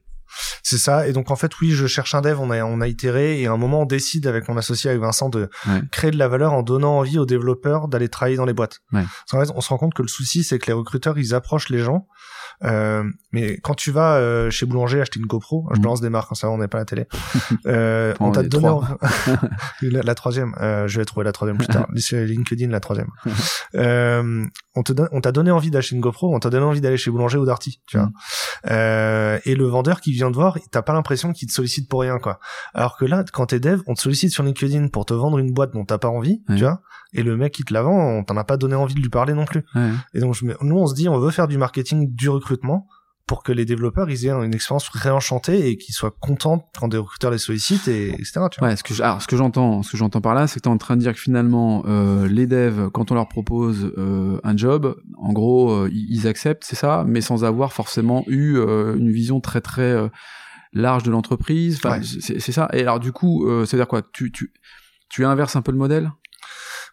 [0.62, 1.06] C'est ça.
[1.06, 2.38] Et donc en fait, oui, je cherche un dev.
[2.40, 5.02] On a on a itéré et à un moment on décide avec mon associé avec
[5.02, 5.80] Vincent de Ouais.
[5.90, 8.78] créer de la valeur en donnant envie aux développeurs d'aller travailler dans les boîtes.
[8.92, 9.02] Ouais.
[9.02, 11.34] Parce qu'en fait, on se rend compte que le souci c'est que les recruteurs ils
[11.34, 12.06] approchent les gens.
[12.64, 15.82] Euh, mais quand tu vas euh, chez Boulanger acheter une GoPro, je Mhm.
[15.82, 17.06] balance des marques, ça on n'est pas à la télé.
[17.66, 18.86] Euh, on t'a donné envie-
[19.82, 20.54] la, la troisième.
[20.60, 21.86] euh, je vais trouver la troisième plus tard.
[21.96, 23.08] Sur LinkedIn, la troisième.
[23.74, 26.96] euh, on te on t'a donné envie d'acheter une GoPro, on t'a donné envie d'aller
[26.96, 28.10] chez Boulanger ou Darty, tu vois.
[28.70, 32.00] Euh, et le vendeur qui vient te voir, t'as pas l'impression qu'il te sollicite pour
[32.02, 32.38] rien, quoi.
[32.74, 35.52] Alors que là, quand t'es dev, on te sollicite sur LinkedIn pour te vendre une
[35.52, 36.56] boîte dont t'as pas envie, Ouais.
[36.56, 36.80] tu vois.
[37.14, 39.08] Et le mec qui te la vend, on t'en a pas donné envie de lui
[39.10, 39.64] parler non plus.
[39.74, 39.90] Ouais.
[40.14, 42.86] Et donc, je nous, on se dit, on veut faire du marketing du recrutement
[43.26, 46.96] pour que les développeurs ils aient une expérience réenchantée et qu'ils soient contents quand des
[46.98, 48.40] recruteurs les sollicitent et etc.
[48.50, 48.68] Tu vois.
[48.68, 50.64] Ouais, ce que je- alors ce que j'entends, ce que j'entends par là, c'est que
[50.64, 53.92] tu es en train de dire que finalement euh, les devs, quand on leur propose
[53.96, 58.56] euh, un job, en gros, euh, ils acceptent, c'est ça, mais sans avoir forcément eu
[58.58, 60.08] euh, une vision très très euh,
[60.72, 61.76] large de l'entreprise.
[61.76, 62.04] Enfin, Ouais.
[62.20, 62.68] c'est c'est ça.
[62.72, 64.02] Et alors du coup, euh, ça veut dire quoi?
[64.12, 64.52] Tu tu
[65.08, 66.10] tu inverses un peu le modèle?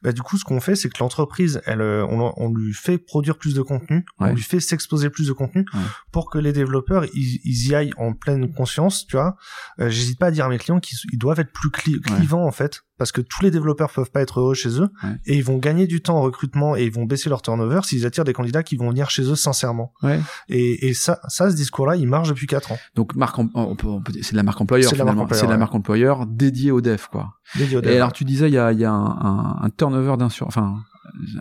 [0.04, 2.98] Bah, du coup, ce qu'on fait, c'est que l'entreprise, elle, euh, on, on lui fait
[2.98, 4.30] produire plus de contenu, Ouais.
[4.32, 5.80] on lui fait s'exposer plus de contenu Ouais.
[6.12, 9.36] pour que les développeurs, ils, ils y aillent en pleine conscience, tu vois.
[9.80, 12.46] Euh, J'hésite pas à dire à mes clients qu'ils ils doivent être plus cli- clivants,
[12.46, 15.10] en fait, parce que tous les développeurs peuvent pas être heureux chez eux, Ouais.
[15.26, 18.06] et ils vont gagner du temps en recrutement et ils vont baisser leur turnover s'ils
[18.06, 19.94] attirent des candidats qui vont venir chez eux sincèrement.
[20.04, 20.20] Ouais.
[20.50, 22.78] Et, et ça, ça, ce discours-là, il marche depuis quatre ans.
[22.96, 25.14] Donc marque, on peut, on peut c'est de la marque employeur C'est de la marque
[25.16, 25.24] finalement.
[25.24, 25.60] employeur, C'est de la ouais.
[25.60, 27.34] marque employeur dédiée aux devs quoi.
[27.56, 27.96] Dédié aux Et devs.
[27.96, 30.78] alors tu disais il y a, y a un, un, un turnover d'un sur, enfin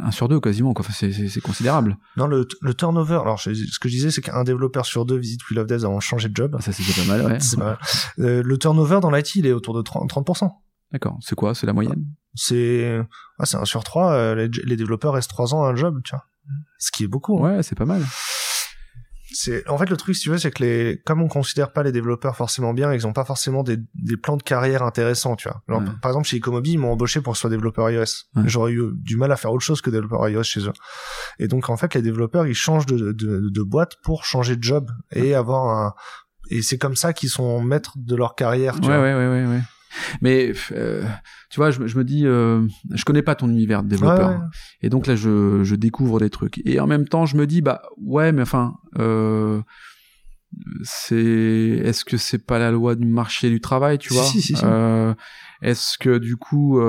[0.03, 0.85] un sur deux quasiment quoi.
[0.85, 1.97] Enfin, c'est- c'est considérable.
[2.17, 5.17] Non, le, le turnover, alors je- ce que je disais, c'est qu'un développeur sur deux
[5.19, 6.57] visite We Love Devs avant de changer de job.
[6.61, 7.27] Ça c'est pas mal.
[7.27, 7.39] Ouais.
[7.57, 7.79] Pas mal.
[8.19, 10.07] Euh, le turnover dans l'IT, il est autour de 30%.
[10.09, 10.51] 30%.
[10.93, 11.19] D'accord.
[11.21, 11.55] C'est quoi?
[11.55, 12.05] C'est la moyenne?
[12.35, 13.01] C'est
[13.39, 14.13] ah, c'est un sur trois.
[14.13, 16.25] euh, les, les développeurs restent trois ans à un job, tu vois.
[16.79, 17.45] Ce qui est beaucoup.
[17.45, 17.57] hein.
[17.57, 18.03] Ouais, c'est pas mal.
[19.31, 21.83] C'est en fait le truc, si tu veux, c'est que les comme on considère pas
[21.83, 25.49] les développeurs forcément bien, ils ont pas forcément des, des plans de carrière intéressants, tu
[25.49, 25.63] vois.
[25.69, 25.89] Genre, Ouais.
[26.01, 28.05] Par exemple, chez Ecomobi, ils m'ont embauché pour que je sois développeur iOS.
[28.37, 28.43] Ouais.
[28.47, 30.73] J'aurais eu du mal à faire autre chose que développeur iOS chez eux.
[31.39, 34.63] Et donc en fait, les développeurs, ils changent de, de, de boîte pour changer de
[34.63, 35.95] job et avoir un
[36.51, 38.99] et c'est comme ça qu'ils sont maîtres de leur carrière, tu vois.
[39.03, 39.61] ouais, ouais, ouais, ouais.
[40.21, 41.03] Mais euh,
[41.51, 44.29] tu vois, je, me- je me dis, euh, je connais pas ton univers de développeur,
[44.31, 44.43] Ouais, ouais.
[44.83, 46.61] et donc là, je, je découvre des trucs.
[46.67, 49.61] Et en même temps, je me dis, bah ouais, mais enfin, euh,
[50.83, 54.25] c'est, est-ce que c'est pas la loi du marché du travail, tu vois?
[54.25, 54.65] si, si, si.
[54.65, 55.15] Euh,
[55.63, 56.81] Est-ce que du coup,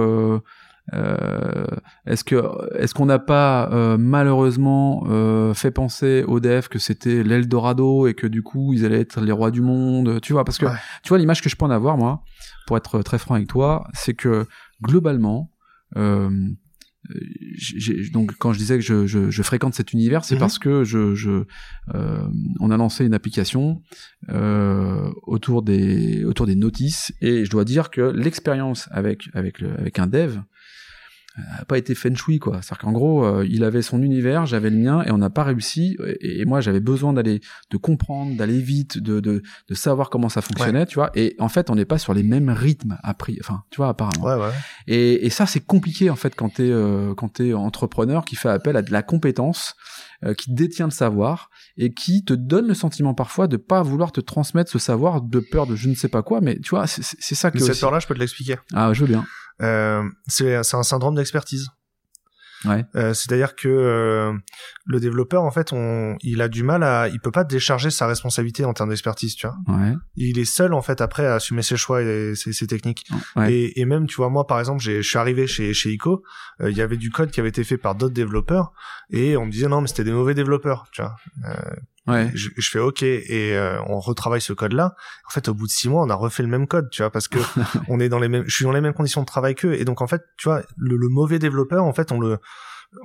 [0.94, 1.66] euh,
[2.06, 2.36] est-ce que
[2.76, 8.14] est-ce qu'on n'a pas euh, malheureusement euh, fait penser aux devs que c'était l'Eldorado et
[8.14, 10.44] que du coup ils allaient être les rois du monde, tu vois?
[10.46, 10.72] Parce que Ouais.
[11.04, 12.24] tu vois l'image que je peux en avoir moi,
[12.68, 14.46] pour être très franc avec toi, c'est que
[14.82, 15.52] globalement
[18.14, 20.40] donc quand je disais que je, je, je fréquente cet univers, c'est Mhm.
[20.40, 21.44] parce que je, je
[22.60, 23.82] on a lancé une application
[25.26, 29.98] autour des autour des notices et je dois dire que l'expérience avec avec le, avec
[30.00, 30.38] un dev
[31.60, 32.62] a pas été feng shui quoi.
[32.62, 35.44] C'est-à-dire qu'en gros, euh, il avait son univers, j'avais le mien et on n'a pas
[35.44, 35.98] réussi.
[36.22, 40.30] Et, et moi, j'avais besoin d'aller de comprendre, d'aller vite, de, de de savoir comment
[40.30, 41.12] ça fonctionnait, tu vois.
[41.16, 43.38] Et en fait, on n'est pas sur les mêmes rythmes appris.
[43.42, 44.24] Enfin, tu vois, apparemment.
[44.26, 44.52] Ouais, ouais.
[44.88, 48.50] Et, et ça, c'est compliqué en fait quand t'es euh, quand t'es entrepreneur qui fait
[48.50, 49.76] appel à de la compétence,
[50.24, 54.12] euh, qui détient le savoir et qui te donne le sentiment parfois de pas vouloir
[54.12, 56.42] te transmettre ce savoir de peur de je ne sais pas quoi.
[56.42, 57.04] Mais tu vois, c'est
[57.36, 58.56] ça que Mais cette aussi- peur-là, je peux te l'expliquer.
[58.74, 59.26] Ah, je veux bien.
[59.62, 61.70] Euh, c'est un syndrome d'expertise.
[62.66, 62.84] Ouais.
[62.96, 64.34] Euh, C'est-à-dire que euh,
[64.86, 68.06] le développeur, en fait, on, il a du mal à, il peut pas décharger sa
[68.06, 69.56] responsabilité en termes d'expertise, tu vois.
[69.78, 69.94] Ouais.
[70.18, 73.06] Il est seul, en fait, après à assumer ses choix et ses, ses techniques.
[73.38, 73.54] Ouais.
[73.54, 76.22] Et, et même, tu vois, moi, par exemple, j'ai- je suis arrivé chez chez ICO,
[76.60, 78.74] euh, il y avait du code qui avait été fait par d'autres développeurs
[79.10, 81.16] et on me disait non, mais c'était des mauvais développeurs, tu vois.
[82.10, 82.32] Ouais.
[82.34, 84.96] Je, je fais OK et euh, on retravaille ce code-là.
[85.28, 87.12] En fait, au bout de six mois, on a refait le même code, tu vois,
[87.12, 87.40] parce que
[87.88, 89.74] on est dans les mêmes, je suis dans les mêmes conditions de travail qu'eux.
[89.76, 92.40] Et donc, en fait, tu vois, le, le mauvais développeur, en fait, on le,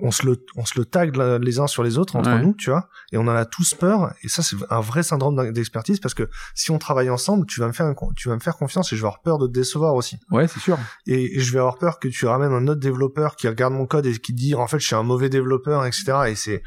[0.01, 2.41] on se le, on se le tag les uns sur les autres entre Ouais.
[2.41, 4.15] nous, tu vois, et on en a tous peur.
[4.23, 7.67] Et ça, c'est un vrai syndrome d'expertise parce que si on travaille ensemble, tu vas
[7.67, 9.53] me faire, un tu vas me faire confiance et je vais avoir peur de te
[9.53, 10.17] décevoir aussi.
[10.31, 10.79] Ouais, c'est sûr.
[11.07, 13.85] Et, et je vais avoir peur que tu ramènes un autre développeur qui regarde mon
[13.87, 16.15] code et qui dit, en fait, je suis un mauvais développeur, etc.
[16.29, 16.63] Et c'est,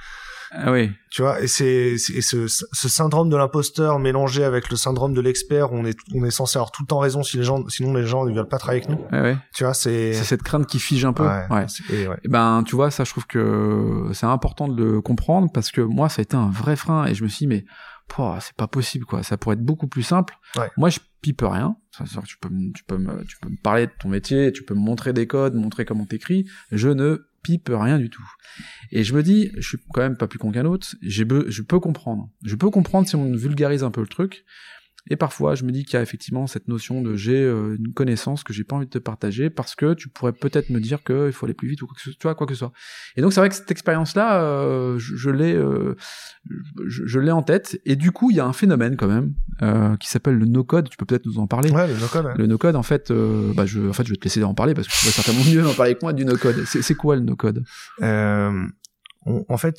[0.51, 0.91] Ah oui.
[1.11, 5.73] tu vois, et c'est, ce, ce syndrome de l'imposteur mélangé avec le syndrome de l'expert,
[5.73, 7.93] où on est, on est censé avoir tout le temps raison si les gens, sinon
[7.93, 9.05] les gens ne veulent pas travailler avec nous.
[9.11, 9.37] Ouais, ouais.
[9.53, 11.23] Tu vois, c'est, C'est cette crainte qui fige un peu.
[11.27, 11.65] ouais, ouais.
[11.89, 12.17] et ouais.
[12.23, 15.81] Eh ben, tu vois, ça, je trouve que c'est important de le comprendre parce que
[15.81, 17.65] moi, ça a été un vrai frein et je me suis dit, mais
[18.39, 19.21] c'est pas possible, quoi.
[19.23, 20.37] Ça pourrait être beaucoup plus simple.
[20.55, 20.69] Ouais.
[20.77, 21.75] Moi, je pipe rien.
[22.25, 24.75] Tu peux, me- tu peux me, tu peux me parler de ton métier, tu peux
[24.75, 26.45] me montrer des codes, montrer comment t'écris.
[26.71, 27.27] Je ne
[27.69, 28.23] rien du tout.
[28.91, 30.87] Et je me dis, je suis quand même pas plus con qu'un autre.
[31.01, 32.29] Je peux comprendre.
[32.43, 34.45] Je peux comprendre si on vulgarise un peu le truc.
[35.09, 37.93] Et parfois, je me dis qu'il y a effectivement cette notion de j'ai euh, une
[37.93, 41.03] connaissance que j'ai pas envie de te partager parce que tu pourrais peut-être me dire
[41.03, 42.71] qu'il faut aller plus vite ou quoi que ce, tu vois, quoi que ce soit.
[43.15, 45.95] Et donc, c'est vrai que cette expérience-là, euh, je, je l'ai, euh,
[46.87, 47.79] je, je l'ai en tête.
[47.85, 50.89] Et du coup, il y a un phénomène quand même euh, qui s'appelle le no-code.
[50.89, 51.71] Tu peux peut-être nous en parler.
[51.71, 52.27] Ouais, le no-code.
[52.37, 53.11] Le no-code, en fait,
[53.55, 55.43] bah, je, en fait, je vais te laisser en parler parce que tu vas certainement
[55.51, 56.63] mieux en parler que moi du no-code.
[56.65, 57.63] C'est, c'est quoi le no-code?
[58.01, 58.65] Euh,
[59.25, 59.77] on- en fait,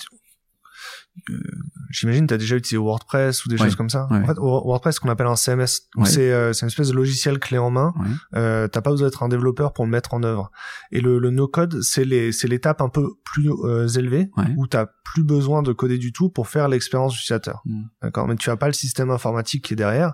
[1.90, 3.64] j'imagine tu as déjà utilisé WordPress ou des Ouais.
[3.64, 4.06] choses comme ça.
[4.10, 4.18] Ouais.
[4.18, 6.06] En fait, WordPress, ce qu'on appelle un CMS, Ouais.
[6.06, 7.92] c'est euh, une espèce de logiciel clé en main.
[7.98, 8.06] Ouais.
[8.36, 10.50] Euh, T'as pas besoin d'être un développeur pour le mettre en œuvre.
[10.92, 14.44] Et le, le no-code, c'est l'étape un peu plus euh, élevée Ouais.
[14.56, 17.62] où t'as plus besoin de coder du tout pour faire l'expérience utilisateur.
[17.64, 17.82] Mm.
[18.02, 20.12] D'accord, mais tu as pas le système informatique qui est derrière,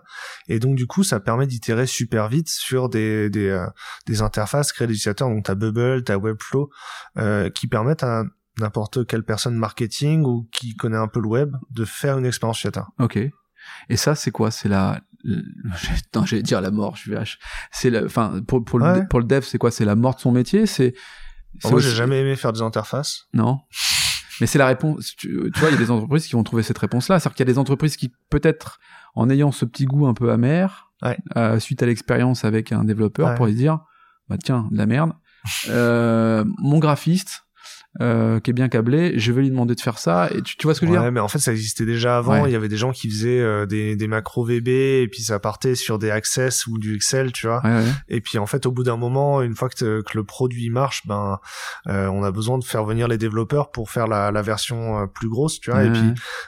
[0.48, 3.66] et donc du coup, ça permet d'itérer super vite sur des des, euh,
[4.06, 5.28] des interfaces créées d'utilisateurs.
[5.28, 6.70] Donc t'as Bubble, t'as Webflow,
[7.18, 8.22] euh, qui permettent à
[8.58, 12.58] n'importe quelle personne marketing ou qui connaît un peu le web de faire une expérience
[12.58, 12.90] utilisateur.
[12.98, 13.18] Ok.
[13.88, 14.50] Et ça, c'est quoi?
[14.50, 15.00] C'est la.
[16.14, 16.96] Non, j'allais dire la mort.
[16.96, 17.38] Je vache.
[17.72, 18.04] C'est la.
[18.04, 19.70] Enfin, pour pour le pour le dev, c'est quoi?
[19.70, 20.66] C'est la mort de son métier?
[20.66, 20.94] C'est.
[21.60, 23.24] c'est Moi, aussi- j'ai jamais aimé faire des interfaces.
[23.32, 23.60] Non.
[24.40, 25.14] Mais c'est la réponse.
[25.16, 27.18] Tu, tu vois, il y a des entreprises qui vont trouver cette réponse-là.
[27.20, 28.80] C'est-à-dire qu'il y a des entreprises qui, peut-être,
[29.14, 31.16] en ayant ce petit goût un peu amer, Ouais.
[31.36, 33.34] euh, suite à l'expérience avec un développeur, Ouais.
[33.36, 33.78] pourraient se dire,
[34.28, 35.12] bah tiens, de la merde.
[35.68, 37.43] Euh, mon graphiste,
[38.00, 40.28] euh, qui est bien câblé, je vais lui demander de faire ça.
[40.34, 41.12] Et tu, tu vois ce que je veux Ouais, dire?
[41.12, 42.42] mais en fait, ça existait déjà avant.
[42.42, 42.50] Ouais.
[42.50, 44.68] Il y avait des gens qui faisaient euh, des, des macros VB
[45.02, 47.60] et puis ça partait sur des Access ou du Excel, tu vois.
[47.64, 47.84] Ouais, ouais.
[48.08, 51.06] Et puis en fait, au bout d'un moment, une fois que, que le produit marche,
[51.06, 51.38] ben,
[51.88, 55.06] euh, on a besoin de faire venir les développeurs pour faire la, la version euh,
[55.06, 55.84] plus grosse, tu vois.
[55.84, 56.00] Et puis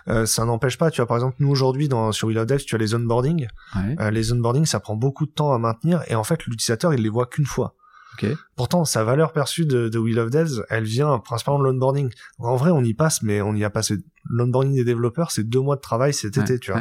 [0.09, 1.06] euh, ça n'empêche pas, tu vois.
[1.06, 3.46] Par exemple, nous aujourd'hui, dans sur Will of Dev, tu as les onboarding.
[3.76, 3.96] Ouais.
[4.00, 7.02] Euh, les onboarding, ça prend beaucoup de temps à maintenir et en fait, l'utilisateur, il
[7.02, 7.74] les voit qu'une fois.
[8.22, 8.26] Ok.
[8.57, 12.11] Pourtant, sa valeur perçue de, de Wheel of Devs, elle vient principalement de l'onboarding.
[12.38, 13.98] En vrai, on y passe, mais on y a passé.
[14.29, 16.81] L'onboarding des développeurs, c'est deux mois de travail cet été, tu vois.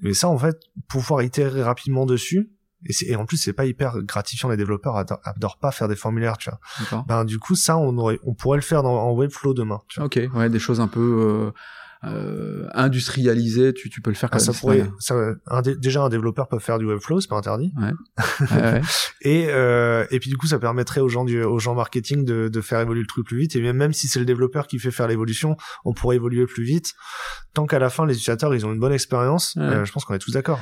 [0.00, 2.50] Mais ça, en fait, pouvoir itérer rapidement dessus,
[2.84, 4.48] et, et en plus, c'est pas hyper gratifiant.
[4.48, 6.58] Les développeurs adorent, pas faire des formulaires, tu vois.
[7.06, 10.00] Ben, du coup, ça, on aurait, on pourrait le faire dans, en Webflow demain, tu
[10.00, 10.06] vois.
[10.06, 10.20] Ok.
[10.34, 11.50] Ouais, des choses un peu euh,
[12.04, 13.72] euh, industrialisées.
[13.74, 14.44] Tu, tu peux le faire Ah, même.
[14.44, 15.14] ça pourrait, ça,
[15.46, 17.72] un déjà un développeur peut faire du Webflow, c'est pas interdit.
[17.80, 18.80] Ouais, ouais.
[19.22, 22.48] Et euh, et puis du coup, ça permettrait aux gens du aux gens marketing de,
[22.48, 23.54] de faire évoluer le truc plus vite.
[23.56, 26.64] Et même même si c'est le développeur qui fait faire l'évolution, on pourrait évoluer plus
[26.64, 26.94] vite.
[27.54, 29.54] Tant qu'à la fin, les utilisateurs ils ont une bonne expérience.
[29.56, 29.62] Ouais.
[29.62, 30.60] euh, je pense qu'on est tous d'accord.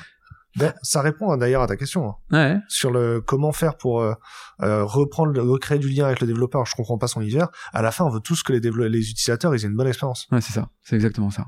[0.57, 2.59] Ben, ça répond hein, d'ailleurs à ta question hein, Ouais.
[2.69, 4.15] sur le comment faire pour euh,
[4.63, 6.67] euh, reprendre, recréer du lien avec le développeur.
[6.67, 7.49] Je comprends pas son univers.
[7.73, 10.27] À la fin, on veut tous que les, les utilisateurs ils aient une bonne expérience.
[10.33, 10.69] Ouais, c'est ça.
[10.83, 11.47] C'est exactement ça.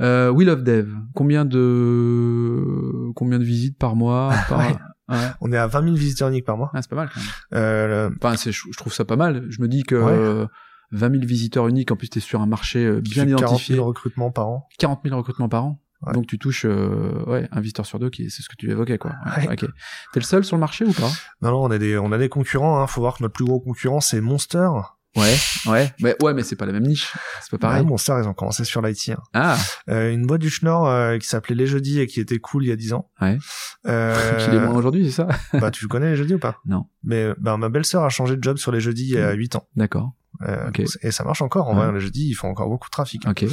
[0.00, 4.58] Euh, Will of Dev, combien de combien de visites par mois par...
[4.58, 4.76] Ouais.
[5.08, 5.28] Ouais.
[5.40, 6.70] On est à 20 000 visiteurs uniques par mois.
[6.74, 7.28] Ah, c'est pas mal quand même.
[7.54, 9.44] Euh, le- Enfin, c'est, je trouve ça pas mal.
[9.50, 10.10] Je me dis que Ouais.
[10.12, 10.46] euh,
[10.90, 13.74] 20 000 visiteurs uniques, en plus t'es sur un marché euh, bien fait 40 identifié,
[13.76, 14.66] 000 recrutements par an.
[14.78, 15.80] 40 000 recrutements par an.
[16.02, 16.12] Ouais.
[16.12, 18.98] Donc tu touches euh, ouais un visiteur sur deux qui c'est ce que tu évoquais
[18.98, 19.12] quoi.
[19.38, 19.52] Ouais, Ouais.
[19.54, 19.70] Ok.
[20.12, 21.10] T'es le seul sur le marché ou pas?
[21.42, 22.80] Non, non, on a des, on a des concurrents.
[22.82, 22.86] Hein.
[22.86, 24.68] Faut voir que notre plus gros concurrent c'est Monster.
[25.16, 25.34] Ouais.
[25.66, 25.94] Ouais.
[26.02, 27.10] Mais ouais mais c'est pas la même niche.
[27.40, 27.80] C'est pas pareil.
[27.82, 29.08] Ouais, Monster, ils ont commencé sur l'IT.
[29.08, 29.16] hein.
[29.32, 29.56] Ah.
[29.88, 32.68] Euh, une boîte du Schnorr euh, qui s'appelait Les Jeudis et qui était cool il
[32.68, 33.10] y a 10 ans.
[33.22, 33.38] Ouais.
[33.86, 35.28] Euh, Qu'il est moins aujourd'hui c'est ça?
[35.54, 36.58] Bah, tu connais Les Jeudis ou pas?
[36.66, 36.84] Non.
[37.02, 39.56] Mais bah, ma belle-sœur a changé de job sur Les Jeudis il y a 8
[39.56, 39.66] ans.
[39.74, 40.12] D'accord.
[40.42, 40.70] Euh.
[41.02, 41.68] Et ça marche encore.
[41.68, 41.84] En Ouais.
[41.86, 43.26] vrai, Les Jeudis, ils font encore beaucoup de trafic.
[43.26, 43.30] hein.
[43.30, 43.44] Ok.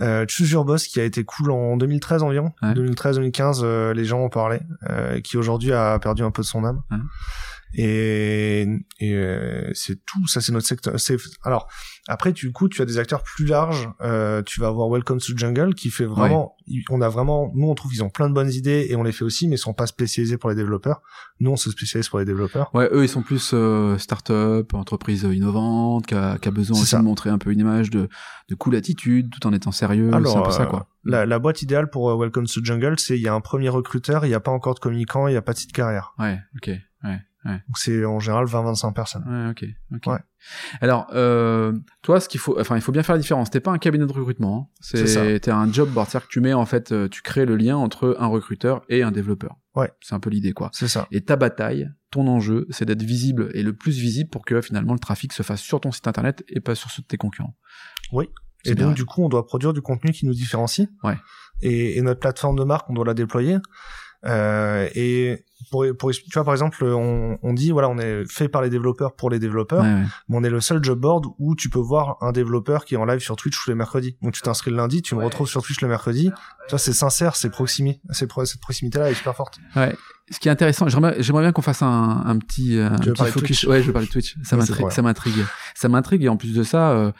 [0.00, 2.52] Euh, Choose Your Boss qui a été cool en 2013 environ.
[2.62, 2.72] Ouais.
[2.74, 4.62] 2013-2015, euh, les gens en parlaient.
[4.88, 6.82] Euh, qui aujourd'hui a perdu un peu de son âme.
[6.90, 6.98] Ouais.
[7.74, 8.62] Et,
[8.98, 10.26] et euh, c'est tout.
[10.26, 10.98] Ça, c'est notre secteur.
[10.98, 11.68] C'est alors
[12.08, 13.88] après, du coup, tu as des acteurs plus larges.
[14.00, 16.56] Euh, tu vas avoir Welcome to Jungle qui fait vraiment.
[16.90, 17.52] On a vraiment.
[17.54, 19.54] Nous, on trouve qu'ils ont plein de bonnes idées et on les fait aussi, mais
[19.56, 21.02] ils sont pas spécialisés pour les développeurs.
[21.38, 22.70] Nous, on se spécialise pour les développeurs.
[22.74, 26.86] Ouais, eux ils sont plus euh, start-up, entreprise innovante, qui a, qui a besoin aussi
[26.86, 26.98] ça.
[26.98, 28.08] de montrer un peu une image de,
[28.48, 30.10] de cool attitude tout en étant sérieux.
[30.10, 30.88] c'est un peu ça euh, quoi.
[31.04, 33.68] La, la boîte idéale pour euh, Welcome to Jungle, c'est il y a un premier
[33.68, 36.12] recruteur, il n'y a pas encore de communicant, il n'y a pas de site carrière.
[36.18, 36.38] Ouais.
[36.56, 36.70] Ok.
[37.04, 37.18] Ouais.
[37.44, 39.24] Donc c'est en général 20-25 personnes.
[39.26, 39.64] Ouais, ok,
[39.96, 40.06] ok.
[40.12, 40.18] Ouais.
[40.80, 41.72] Alors, euh,
[42.02, 43.50] toi, ce qu'il faut, enfin, il faut bien faire la différence.
[43.50, 44.70] T'es pas un cabinet de recrutement.
[44.70, 44.74] hein.
[44.80, 47.56] C'est t'es un job board, c'est-à-dire que tu mets en fait, euh, tu crées le
[47.56, 49.56] lien entre un recruteur et un développeur.
[49.74, 49.90] Ouais.
[50.00, 50.70] C'est un peu l'idée, quoi.
[50.72, 51.06] C'est ça.
[51.12, 54.92] Et ta bataille, ton enjeu, c'est d'être visible et le plus visible pour que finalement
[54.92, 57.56] le trafic se fasse sur ton site internet et pas sur ceux de tes concurrents.
[58.12, 58.28] Oui.
[58.66, 60.88] Et donc du coup, on doit produire du contenu qui nous différencie.
[61.02, 61.16] Ouais.
[61.62, 63.56] Et, et notre plateforme de marque, on doit la déployer.
[64.26, 68.48] Euh, et pour, pour tu vois par exemple, on, on dit voilà, on est fait
[68.48, 70.04] par les développeurs pour les développeurs, Ouais, ouais.
[70.28, 72.98] mais on est le seul job board où tu peux voir un développeur qui est
[72.98, 74.16] en live sur Twitch tous les mercredis.
[74.20, 76.30] Donc tu t'inscris le lundi, tu me retrouves sur Twitch le mercredi.
[76.66, 79.58] Tu vois, c'est sincère, c'est proximité, c'est pro- cette proximité-là est super forte.
[79.76, 79.94] Ouais.
[80.30, 83.14] Ce qui est intéressant, j'aimerais, j'aimerais bien qu'on fasse un, un petit, un Tu veux
[83.14, 83.60] petit focus.
[83.60, 83.64] Twitch?
[83.64, 84.36] Ouais, je veux parler de Twitch.
[84.44, 85.44] Ça m'intrigue, ça m'intrigue.
[85.74, 87.12] Ça m'intrigue et en plus de ça, euh,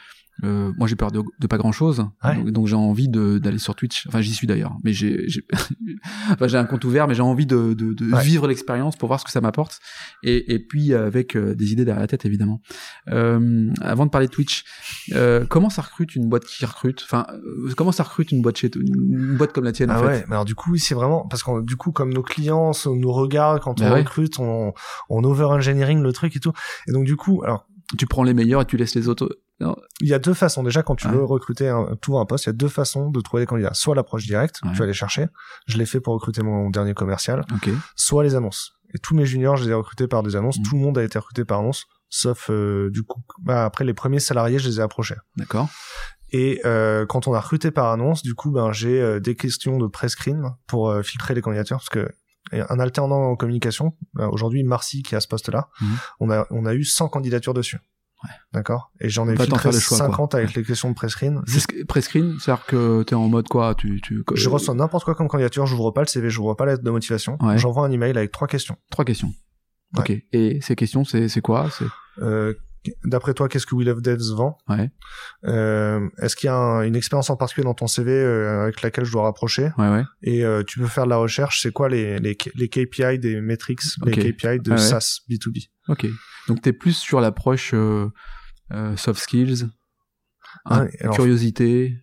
[0.43, 2.05] euh, moi j'ai peur de, de pas grand chose.
[2.23, 2.35] Ouais.
[2.35, 4.07] Donc, donc j'ai envie d'aller sur Twitch.
[4.07, 4.75] Enfin, j'y suis d'ailleurs.
[4.83, 5.27] Mais j'ai,
[6.31, 8.23] enfin, j'ai un compte ouvert, mais j'ai envie de, de, de Ouais.
[8.23, 9.79] vivre l'expérience pour voir ce que ça m'apporte.
[10.23, 12.61] Et, et puis avec euh, des idées derrière la tête, évidemment.
[13.09, 14.63] Euh, avant de parler de Twitch,
[15.13, 17.01] euh, comment ça recrute une boîte qui recrute?
[17.03, 19.99] Enfin, euh, comment ça recrute une boîte chez une boîte comme la tienne en Ah
[19.99, 20.05] fait?
[20.05, 23.11] ouais, mais alors du coup, c'est vraiment parce que du coup, comme nos clients nous
[23.11, 24.73] regardent quand Bah on recrute, on,
[25.09, 26.51] on over-engineering le truc et tout.
[26.87, 27.67] Et donc du coup, alors
[27.97, 29.37] Tu prends les meilleurs et tu laisses les autres.
[29.59, 29.75] Non.
[30.01, 30.63] Il y a deux façons.
[30.63, 31.13] Déjà, quand tu Ouais.
[31.13, 33.73] veux recruter un, tout un poste, il y a deux façons de trouver des candidats.
[33.73, 34.71] Soit l'approche directe, Ouais.
[34.73, 35.27] tu vas les chercher.
[35.67, 37.45] Je l'ai fait pour recruter mon dernier commercial.
[37.53, 37.69] Ok.
[37.95, 38.73] Soit les annonces.
[38.93, 40.57] Et tous mes juniors, je les ai recrutés par des annonces.
[40.59, 40.65] Mhm.
[40.65, 43.93] Tout le monde a été recruté par annonce, sauf euh, du coup, bah, après les
[43.93, 45.15] premiers salariés, je les ai approchés.
[45.37, 45.69] D'accord.
[46.33, 49.77] Et euh, quand on a recruté par annonce, du coup, ben j'ai euh, des questions
[49.77, 52.09] de pré-screen pour euh, filtrer les candidatures parce que
[52.53, 55.97] un alternant en communication, euh, aujourd'hui Marcy qui à ce poste-là, Mhm.
[56.21, 57.79] on a on a eu 100 candidatures dessus.
[58.23, 58.29] Ouais.
[58.53, 60.07] D'accord Et j'en ai filtré le choix, quoi.
[60.07, 64.23] 50 avec les questions de que- Prescreen, c'est-à-dire que t'es en mode quoi Tu, tu.
[64.35, 66.91] Je reçois n'importe quoi comme candidature, j'ouvre pas le CV, j'ouvre pas la lettre de
[66.91, 67.57] motivation, Ouais.
[67.57, 68.77] j'envoie un email avec trois questions.
[68.91, 69.33] Trois questions.
[69.97, 70.11] Ok.
[70.31, 71.69] Et ces questions, c'est c'est quoi?
[71.71, 71.85] C'est
[72.21, 72.53] Euh,
[73.05, 74.57] D'après toi, qu'est-ce que We Love Devs vend?
[74.67, 74.89] Ouais,
[75.45, 78.81] euh, Est-ce qu'il y a un- une expérience en particulier dans ton CV euh, avec
[78.81, 79.69] laquelle je dois rapprocher?
[79.77, 80.03] Ouais, ouais.
[80.23, 81.61] et euh, tu peux faire de la recherche.
[81.61, 84.77] C'est quoi les, les, les KPI des metrics, les KPI de.
[84.77, 86.07] SaaS B2B Ok.
[86.47, 88.09] Donc t'es plus sur l'approche euh,
[88.71, 89.65] euh, soft skills,
[90.65, 91.93] hein, Ouais, alors- curiosité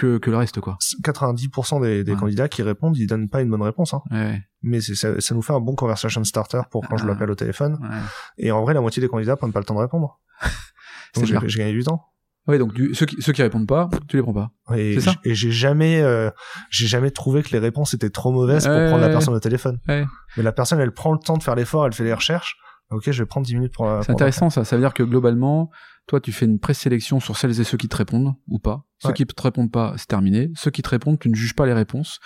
[0.00, 0.76] que que le reste quoi.
[1.04, 2.18] 90% des, des Ouais.
[2.18, 3.92] candidats qui répondent, ils donnent pas une bonne réponse.
[3.94, 4.00] Hein.
[4.10, 4.40] Ouais.
[4.62, 7.08] Mais ça, ça nous fait un bon conversation starter pour quand je Ah.
[7.08, 7.78] l'appelle au téléphone.
[7.82, 7.98] Ouais.
[8.38, 10.20] Et en vrai, la moitié des candidats prennent pas le temps de répondre.
[11.14, 12.06] Donc j'ai, gagné du temps.
[12.48, 14.50] Ouais, donc du, ceux qui ceux qui répondent pas, tu les prends pas.
[14.74, 16.28] Et, C'est ça et j'ai jamais, euh,
[16.70, 19.78] j'ai jamais trouvé que les réponses étaient trop mauvaises pour prendre la personne au téléphone.
[19.86, 20.06] Ouais.
[20.36, 22.56] Mais la personne, elle prend le temps de faire l'effort, elle fait les recherches.
[22.92, 23.86] Ok, je vais prendre 10 minutes pour.
[23.86, 24.64] la- C'est pour intéressant ça.
[24.64, 25.70] Ça veut dire que globalement,
[26.06, 28.84] toi, tu fais une présélection sur celles et ceux qui te répondent ou pas.
[29.00, 29.14] Ceux Ouais.
[29.14, 30.50] qui te répondent pas, c'est terminé.
[30.54, 32.18] Ceux qui te répondent, tu ne juges pas les réponses.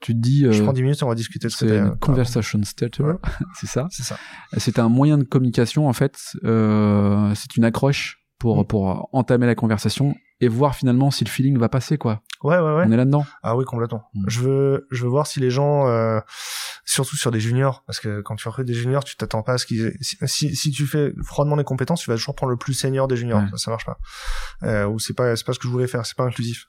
[0.00, 2.62] Tu te dis, Je euh, prends 10 minutes, on va discuter de c'est une conversation
[2.64, 3.14] starter, Ouais.
[3.54, 3.86] c'est ça.
[3.90, 4.16] C'est ça.
[4.58, 6.18] C'est un moyen de communication en fait.
[6.44, 8.66] Euh, c'est une accroche pour Mm.
[8.66, 12.22] pour entamer la conversation et voir finalement si le feeling va passer quoi.
[12.42, 12.84] Ouais, ouais, ouais.
[12.86, 13.24] On est là-dedans.
[13.42, 14.02] Ah oui, complètement.
[14.14, 14.24] Mm.
[14.28, 16.20] Je veux, je veux voir si les gens, euh,
[16.84, 19.58] surtout sur des juniors, parce que quand tu recrutes des juniors, tu t'attends pas à
[19.58, 22.56] ce qu'ils, si, si, si tu fais froidement les compétences, tu vas toujours prendre le
[22.58, 23.40] plus senior des juniors.
[23.40, 23.48] Ouais.
[23.52, 23.98] Ça, ça marche pas.
[24.62, 26.04] Euh, ou c'est pas, c'est pas ce que je voulais faire.
[26.06, 26.66] C'est pas inclusif.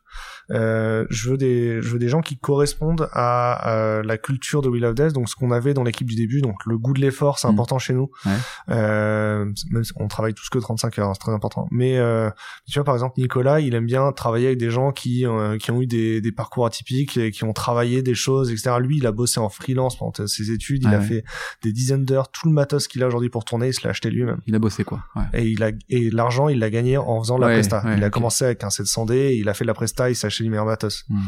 [0.51, 4.69] Euh, je veux des, je veux des gens qui correspondent à, euh, la culture de
[4.69, 7.01] We Love Devs, donc ce qu'on avait dans l'équipe du début, donc le goût de
[7.01, 7.51] l'effort, c'est Mm.
[7.51, 8.09] important chez nous.
[8.25, 8.31] Ouais.
[8.69, 11.67] Euh, même si on travaille tous que 35 heures, hein, c'est très important.
[11.71, 12.29] Mais euh,
[12.67, 15.71] tu vois, par exemple, Nicolas, il aime bien travailler avec des gens qui, euh, qui
[15.71, 18.77] ont eu des, des parcours atypiques et qui ont travaillé des choses, etc.
[18.79, 20.83] Lui, il a bossé en freelance ses études.
[20.83, 21.23] Il a fait
[21.63, 24.09] des dizaines d'heures, tout le matos qu'il a aujourd'hui pour tourner, il se l'a acheté
[24.09, 24.39] lui-même.
[24.47, 25.03] Il a bossé quoi.
[25.33, 27.83] Et il a et l'argent, il l'a gagné en faisant de la presta.
[27.95, 30.43] il a commencé avec un 700D, il a fait de la presta, il s'est acheté
[30.43, 31.05] du meilleur matos.
[31.09, 31.19] Hmm.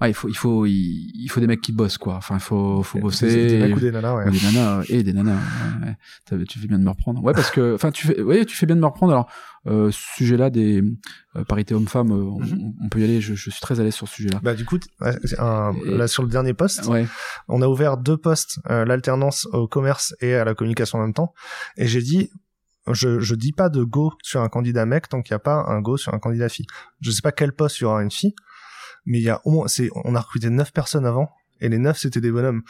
[0.00, 2.16] Ouais, il faut, il faut, il, faut des mecs qui bossent, quoi.
[2.16, 3.46] Enfin, il faut, faut bosser.
[3.46, 4.30] Des, mecs ou des nanas, ouais.
[4.30, 5.38] Des nanas, et des nanas.
[5.82, 6.44] Ouais.
[6.46, 7.22] Tu fais bien de me reprendre.
[7.22, 9.12] Ouais, parce que, enfin, tu fais, ouais, tu fais bien de me reprendre.
[9.12, 9.30] Alors,
[9.66, 10.82] euh, ce sujet-là des
[11.36, 12.74] euh, parités hommes-femmes, euh, mhm.
[12.82, 13.20] on, peut y aller.
[13.20, 14.40] Je, je, suis très à l'aise sur ce sujet-là.
[14.42, 14.78] Bah, du coup,
[15.38, 17.06] un, là sur le dernier poste, ouais.
[17.48, 21.14] on a ouvert deux postes, euh, l'alternance au commerce et à la communication en même
[21.14, 21.32] temps.
[21.76, 22.30] Et j'ai dit,
[22.90, 25.64] je, je dis pas de go sur un candidat mec tant qu'il n'y a pas
[25.68, 26.66] un go sur un candidat fille.
[27.00, 28.34] Je sais pas quel poste il y aura une fille
[29.06, 31.78] mais il y a au moins, c'est, on a recruté neuf personnes avant, et les
[31.78, 32.62] neuf c'était des bonhommes.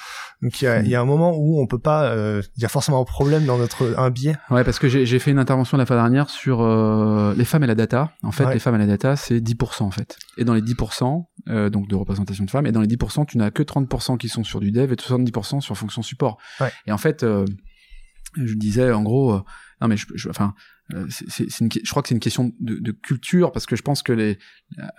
[0.42, 2.62] Donc il y a, il y a un moment où on peut pas, euh, il
[2.62, 4.36] y a forcément un problème dans notre un biais.
[4.50, 7.66] Ouais, parce que j'ai fait une intervention la fois dernière sur euh, les femmes et
[7.66, 8.12] la data.
[8.22, 10.18] En fait, les femmes et la data, c'est 10% en fait.
[10.38, 13.38] Et dans les 10%, euh, donc de représentation de femmes, et dans les 10%, tu
[13.38, 16.38] n'as que 30% qui sont sur du dev et 70% sur fonction support.
[16.60, 16.72] Ouais.
[16.86, 19.40] Et en fait, je disais en gros,
[19.80, 20.54] non mais je, je enfin
[20.92, 23.80] euh, c'est, une, je crois que c'est une question de, de, culture parce que je
[23.80, 24.38] pense que les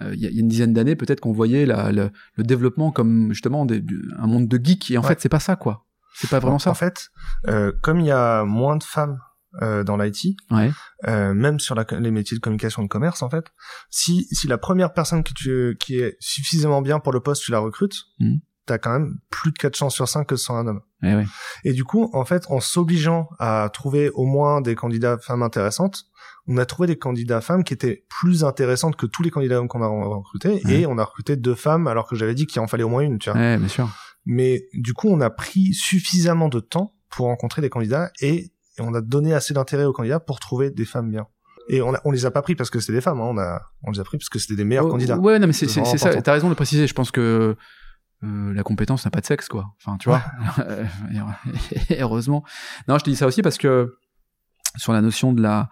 [0.02, 3.32] euh, il y, a une dizaine d'années peut-être qu'on voyait la, le, le, développement comme
[3.32, 3.84] justement des,
[4.18, 5.86] un monde de geeks et en fait c'est pas ça quoi.
[6.16, 6.72] C'est pas vraiment ça.
[6.72, 7.10] en fait
[7.48, 9.20] euh, comme il y a moins de femmes
[9.62, 10.72] euh, dans l'IT ouais.
[11.08, 13.46] euh, même sur la, les métiers de communication de commerce en fait
[13.92, 17.52] si si la première personne que tu qui est suffisamment bien pour le poste tu
[17.52, 20.58] la recrutes mmh t'as quand même plus de 4 chances sur 5 que ce soit
[20.58, 20.82] un homme.
[21.04, 25.18] Et, eh et du coup, en fait, en s'obligeant à trouver au moins des candidats
[25.18, 26.06] femmes intéressantes,
[26.48, 29.68] on a trouvé des candidats femmes qui étaient plus intéressantes que tous les candidats hommes
[29.68, 32.68] qu'on a recrutés, et on a recruté deux femmes alors que j'avais dit qu'il en
[32.68, 33.40] fallait au moins une, tu vois.
[33.40, 33.90] Ouais, bien sûr.
[34.26, 38.94] Mais du coup, on a pris suffisamment de temps pour rencontrer des candidats et, on
[38.94, 41.28] a donné assez d'intérêt aux candidats pour trouver des femmes bien.
[41.70, 43.30] Et on, a, on les a pas pris parce que c'était des femmes, hein.
[43.30, 45.18] on a on les a pris parce que c'était des meilleurs oh, candidats.
[45.18, 46.22] Ouais, non mais c'est c'est ça.
[46.22, 46.86] T'as raison de préciser.
[46.86, 47.56] Je pense que
[48.26, 49.74] euh, la compétence n'a pas de sexe, quoi.
[49.78, 50.24] Enfin, tu vois.
[52.00, 52.44] heureusement.
[52.88, 53.98] Non, je te dis ça aussi parce que
[54.76, 55.70] sur la notion de la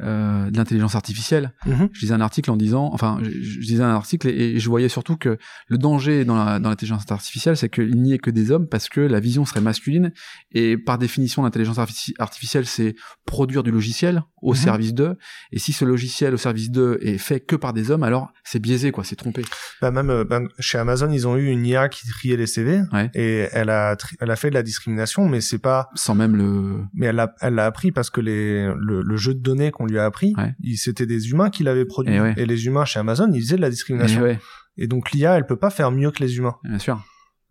[0.00, 1.52] euh, de l'intelligence artificielle.
[1.66, 1.88] Mhm.
[1.92, 4.88] Je lisais un article en disant, enfin, je, je lisais un article et, je voyais
[4.88, 8.66] surtout que le danger dans l'intelligence dans artificielle, c'est qu'il n'y ait que des hommes
[8.68, 10.12] parce que la vision serait masculine
[10.50, 11.78] et par définition, l'intelligence
[12.18, 14.56] artificielle, c'est produire du logiciel au mhm.
[14.56, 15.16] service d'eux.
[15.52, 18.58] Et si ce logiciel au service d'eux est fait que par des hommes, alors c'est
[18.58, 19.42] biaisé, quoi, c'est trompé.
[19.80, 22.82] Bah même euh, ben, chez Amazon, ils ont eu une IA qui triait les CV
[23.14, 26.80] et elle a elle a fait de la discrimination, mais c'est pas sans même le.
[26.94, 29.83] Mais elle l'a elle l'a appris parce que les le, le jeu de données qu'on
[29.86, 30.34] lui a appris,
[30.76, 32.14] c'était des humains qui l'avaient produit.
[32.14, 34.26] Et, et, les humains chez Amazon, ils faisaient de la discrimination.
[34.26, 34.38] Et,
[34.76, 36.56] et donc l'IA, elle peut pas faire mieux que les humains.
[36.64, 37.02] Bien sûr.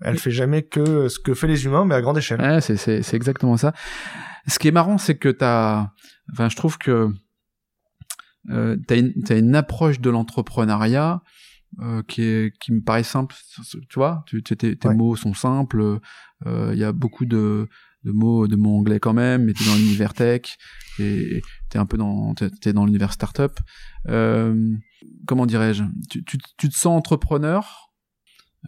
[0.01, 2.41] Elle fait jamais que ce que fait les humains, mais à grande échelle.
[2.41, 3.73] Ouais, c'est, exactement ça.
[4.47, 5.91] Ce qui est marrant, c'est que t'as,
[6.31, 7.09] enfin, je trouve que
[8.49, 11.21] euh, t'as une, t'as une approche de l'entrepreneuriat
[11.79, 13.33] euh, qui est, qui me paraît simple.
[13.89, 15.99] Tu vois, tu, tes, tes mots sont simples.
[16.45, 17.69] Euh, il y a beaucoup de,
[18.03, 19.45] de mots, de mots anglais quand même.
[19.45, 20.57] Mais t'es dans l'univers tech
[20.99, 23.59] et t'es un peu dans, t'es, dans l'univers startup.
[24.09, 24.71] Euh,
[25.25, 25.83] comment dirais-je?
[26.09, 27.91] Tu, tu, tu te sens entrepreneur?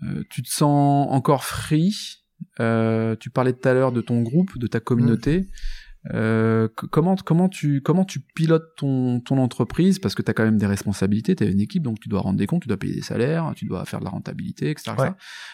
[0.04, 1.94] Euh, tu te sens encore free?
[2.60, 5.48] Euh, tu parlais tout à l'heure de ton groupe, de ta communauté.
[6.14, 10.00] Euh, comment comment tu comment tu pilotes ton ton entreprise?
[10.00, 12.22] Parce que tu as quand même des responsabilités, tu as une équipe donc tu dois
[12.22, 14.94] rendre des comptes, tu dois payer des salaires, tu dois faire de la rentabilité, etc.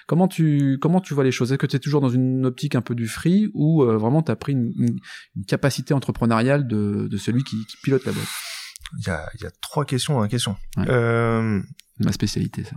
[0.08, 1.52] Comment tu comment tu vois les choses?
[1.52, 4.32] Est-ce que tu es toujours dans une optique un peu du free ou vraiment tu
[4.32, 8.28] as pris une, une, capacité entrepreneuriale de, de celui qui, qui pilote la boîte?
[9.00, 10.58] Il y a il y a trois questions dans la question.
[10.80, 11.62] Euh...
[12.00, 12.76] Ma spécialité ça.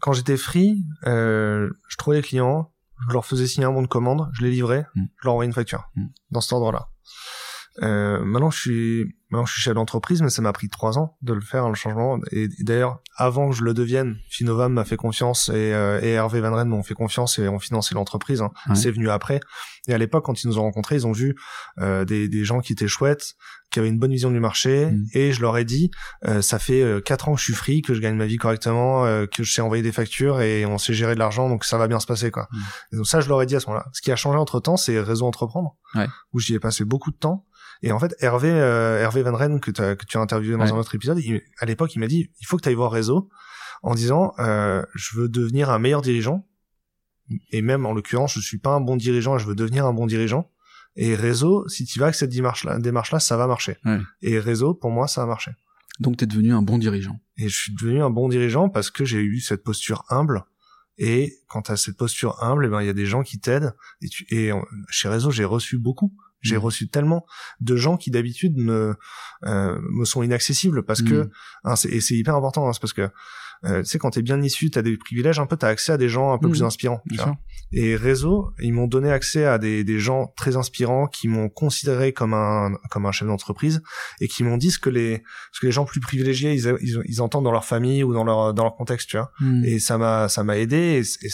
[0.00, 2.70] quand j'étais free, euh, je trouvais les clients,
[3.08, 5.04] je leur faisais signer un bon de commande, je les livrais, mm.
[5.20, 5.88] je leur envoyais une facture.
[5.94, 6.06] Mm.
[6.30, 6.88] Dans cet ordre-là.
[7.82, 11.16] Euh, maintenant, je suis Maintenant, je suis chef d'entreprise, mais ça m'a pris trois ans
[11.22, 12.18] de le faire, le changement.
[12.30, 16.40] Et, d'ailleurs, avant que je le devienne, Finova m'a fait confiance et, euh, et Hervé
[16.40, 18.40] Van Ren m'ont fait confiance et ont financé l'entreprise.
[18.40, 18.52] Hein.
[18.74, 19.40] C'est venu après.
[19.88, 21.34] Et à l'époque, quand ils nous ont rencontrés, ils ont vu
[21.78, 23.34] euh, des, des, gens qui étaient chouettes,
[23.70, 24.86] qui avaient une bonne vision du marché.
[24.86, 25.06] Mm.
[25.12, 25.90] Et je leur ai dit,
[26.26, 28.36] euh, ça fait euh, quatre ans que je suis free, que je gagne ma vie
[28.36, 31.64] correctement, euh, que je sais envoyer des factures et on sait gérer de l'argent, donc
[31.64, 32.30] ça va bien se passer.
[32.30, 32.48] quoi.
[32.50, 32.58] Mm.
[32.92, 33.86] Et donc ça, je leur ai dit à ce moment-là.
[33.92, 35.76] Ce qui a changé entre-temps, c'est Réseau Entreprendre,
[36.32, 37.44] où j'y ai passé beaucoup de temps.
[37.82, 40.78] Et en fait, Hervé, euh, Hervé Van Ren, que, que tu as interviewé dans un
[40.78, 41.20] autre épisode,
[41.58, 43.28] à l'époque, il m'a dit, il faut que tu ailles voir Réseau,
[43.82, 46.46] en disant, euh, je veux devenir un meilleur dirigeant.
[47.50, 50.06] Et même, en l'occurrence, je suis pas un bon dirigeant, je veux devenir un bon
[50.06, 50.50] dirigeant.
[50.94, 53.76] Et Réseau, si tu vas avec cette démarche-là, ça va marcher.
[54.22, 55.50] Et Réseau, pour moi, ça a marché.
[56.00, 57.18] Donc, tu es devenu un bon dirigeant.
[57.36, 60.44] Et je suis devenu un bon dirigeant parce que j'ai eu cette posture humble.
[60.98, 63.38] Et quand tu as cette posture humble, eh ben il y a des gens qui
[63.38, 63.74] t'aident.
[64.00, 64.50] Et, tu, et
[64.88, 66.14] chez Réseau, j'ai reçu beaucoup.
[66.40, 66.60] J'ai mm.
[66.60, 67.26] reçu tellement
[67.60, 68.94] de gens qui d'habitude me
[69.44, 71.30] euh, me sont inaccessibles parce que mm.
[71.64, 73.10] hein, et c'est hyper important hein, parce que
[73.64, 75.96] euh, tu sais, quand t'es bien issu, t'as des privilèges, un peu, t'as accès à
[75.96, 76.52] des gens un peu Mhm.
[76.52, 77.00] plus inspirants.
[77.10, 77.36] tu vois.
[77.72, 82.12] Et réseau, ils m'ont donné accès à des, des gens très inspirants qui m'ont considéré
[82.12, 83.82] comme un comme un chef d'entreprise
[84.20, 87.00] et qui m'ont dit ce que les ce que les gens plus privilégiés ils, ils,
[87.06, 89.32] ils entendent dans leur famille ou dans leur dans leur contexte, tu vois.
[89.40, 89.64] Hmm.
[89.64, 91.28] Et ça m'a ça m'a aidé et, c'est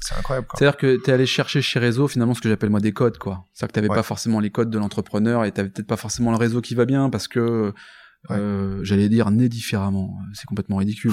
[0.00, 0.46] c'est incroyable.
[0.54, 3.46] C'est-à-dire que t'es allé chercher chez Réseau finalement ce que j'appelle moi des codes quoi.
[3.52, 3.96] C'est-à-dire que t'avais Ouais.
[3.96, 6.84] pas forcément les codes de l'entrepreneur et t'avais peut-être pas forcément le réseau qui va
[6.84, 7.72] bien parce que
[8.30, 10.18] euh, j'allais dire né différemment.
[10.34, 11.12] C'est complètement ridicule.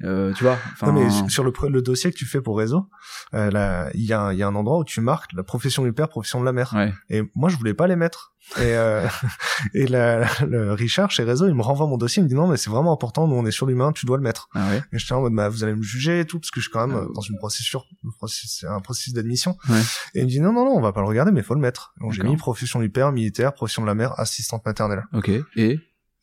[0.00, 0.58] mais, euh, tu vois.
[0.82, 2.86] Non, mais sur- le, le dossier que tu fais pour réseau,
[3.34, 5.84] euh, il y a, un- il y a un endroit où tu marques la profession
[5.84, 6.72] du père, profession de la mère.
[6.74, 6.92] ouais.
[7.10, 8.32] Et moi, je voulais pas les mettre.
[8.56, 9.06] Et, euh,
[9.74, 12.46] et la, le Richard chez Réseau, il me renvoie mon dossier, il me dit non,
[12.48, 14.48] mais c'est vraiment important, nous on est sur l'humain, tu dois le mettre.
[14.54, 14.82] Ah ouais.
[14.92, 16.72] Et j'étais en mode, bah, vous allez me juger et tout, parce que je suis
[16.72, 17.84] quand même Ah, euh, dans une procédure,
[18.68, 19.56] un processus d'admission.
[19.68, 19.80] Ouais.
[20.14, 21.60] Et il me dit non, non, non, on va pas le regarder, mais faut le
[21.60, 21.92] mettre.
[22.00, 25.04] Donc j'ai mis profession du père, militaire, profession de la mère, assistante maternelle.
[25.12, 25.30] Ok.
[25.56, 25.78] Et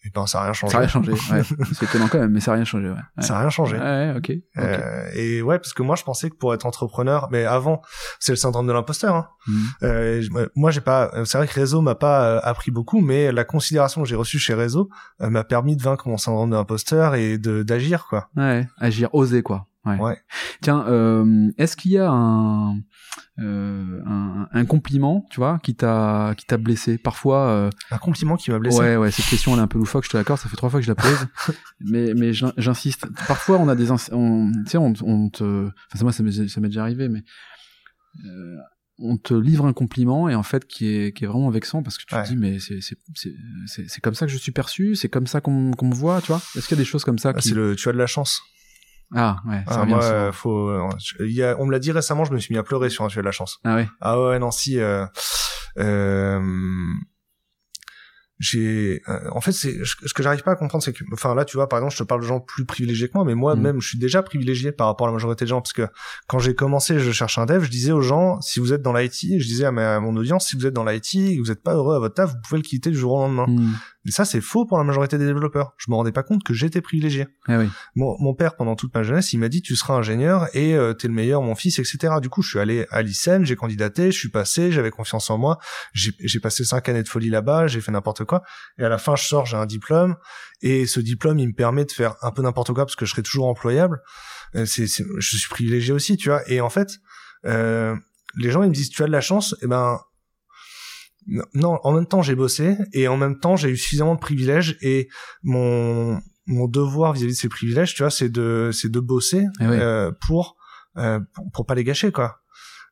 [0.05, 0.71] Et ben, ça a rien changé.
[0.71, 1.11] ça a rien changé.
[1.11, 1.41] Ouais.
[1.73, 2.87] C'est étonnant quand même, mais ça a rien changé.
[2.87, 2.93] Ouais.
[2.93, 3.23] Ouais.
[3.23, 3.77] Ça a rien changé.
[3.77, 4.31] Ouais, ouais, ok.
[4.57, 7.81] Euh, et ouais, parce que moi je pensais que pour être entrepreneur, mais avant,
[8.19, 9.15] c'est le syndrome de l'imposteur.
[9.15, 9.27] Hein.
[9.47, 9.63] Mhm.
[9.83, 11.11] Euh, moi, j'ai pas.
[11.25, 14.39] C'est vrai que Réseau m'a pas euh, appris beaucoup, mais la considération que j'ai reçue
[14.39, 14.89] chez Réseau
[15.21, 18.29] euh, m'a permis de vaincre mon syndrome de l'imposteur et de d'agir quoi.
[18.35, 19.67] Ouais, agir, oser quoi.
[19.85, 19.99] Ouais.
[19.99, 20.17] Ouais.
[20.61, 22.77] Tiens, euh, est-ce qu'il y a un,
[23.39, 26.97] euh, un un compliment, tu vois, qui t'a qui t'a blessé?
[26.97, 28.77] Parfois, euh, Un compliment qui m'a blessé?
[28.79, 30.69] ouais, ouais, cette question elle est un peu loufoque, je te l'accorde, ça fait trois
[30.69, 31.27] fois que je la pose,
[31.81, 33.05] mais mais j'in- j'insiste.
[33.27, 36.81] Parfois, on a des, on, tu sais, on, on te, enfin moi ça m'est déjà
[36.81, 37.23] arrivé, mais
[38.97, 41.97] on te livre un compliment et en fait qui est qui est vraiment vexant parce
[41.97, 42.23] que tu Ouais.
[42.23, 45.89] te dis mais c'est comme ça que je suis perçu, c'est comme ça qu'on qu'on
[45.89, 46.41] me voit, tu vois?
[46.55, 47.97] Est-ce qu'il y a des choses comme ça Ah, qui C'est le tu as de
[47.97, 48.41] la chance.
[49.13, 50.69] Ah ouais, ça Ah, moi, euh, faut.
[50.69, 50.89] euh,
[51.19, 53.07] y a, on me l'a dit récemment, je me suis mis à pleurer sur un
[53.07, 53.59] tu as de la chance.
[53.63, 53.87] Ah ouais.
[54.01, 54.79] Ah ouais, non, si.
[54.79, 55.05] Euh,
[55.77, 56.39] euh,
[58.39, 61.45] j'ai euh, en fait c'est ce que j'arrive pas à comprendre c'est que enfin là
[61.45, 63.55] tu vois par exemple je te parle de gens plus privilégiés que moi mais moi
[63.55, 63.61] Mhm.
[63.61, 65.87] même je suis déjà privilégié par rapport à la majorité des gens parce que
[66.27, 68.91] quand j'ai commencé je cherchais un dev je disais aux gens si vous êtes dans
[68.93, 71.41] l'IT je disais à, ma- à mon audience si vous êtes dans l'IT et que
[71.41, 73.45] vous êtes pas heureux à votre taf vous pouvez le quitter du jour au lendemain
[73.47, 73.71] Hmm.
[74.05, 76.53] et ça c'est faux pour la majorité des développeurs je me rendais pas compte que
[76.53, 77.69] j'étais privilégié Ah oui.
[77.95, 80.93] mon, mon père, pendant toute ma jeunesse, il m'a dit tu seras ingénieur et euh,
[80.93, 82.15] t'es le meilleur, mon fils, etc.
[82.21, 85.37] Du coup, je suis allé à l'ICEN, j'ai candidaté, je suis passé, j'avais confiance en
[85.37, 85.57] moi,
[85.93, 88.41] j'ai j'ai passé cinq années de folie là-bas, j'ai fait n'importe quoi,
[88.77, 90.15] et à la fin, je sors, j'ai un diplôme,
[90.61, 93.11] et ce diplôme, il me permet de faire un peu n'importe quoi parce que je
[93.11, 94.01] serai toujours employable.
[94.55, 96.41] Euh, c'est, je suis privilégié aussi, tu vois.
[96.49, 96.89] Et en fait,
[97.45, 97.95] euh,
[98.37, 99.99] les gens, ils me disent tu as de la chance, et ben
[101.53, 104.77] non, en même temps j'ai bossé et en même temps j'ai eu suffisamment de privilèges
[104.81, 105.07] et
[105.41, 109.65] mon mon devoir vis-à-vis de ces privilèges, tu vois, c'est de c'est de bosser Eh
[109.65, 109.77] oui.
[109.79, 110.55] euh, pour,
[110.97, 112.41] euh, pour pour pas les gâcher quoi.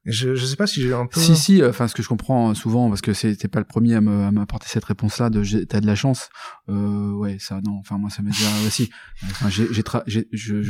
[0.05, 2.09] Je je sais pas si j'ai un peu Si si, euh, enfin ce que je
[2.09, 5.43] comprends souvent parce que t'es pas le premier à me- à m'apporter cette réponse-là de
[5.43, 6.29] j'ai- t'as de la chance.
[6.69, 7.77] Euh, ouais, ça non.
[7.79, 8.89] Enfin moi ça m'est déjà aussi.
[9.23, 10.03] Enfin, j'ai j'ai tra-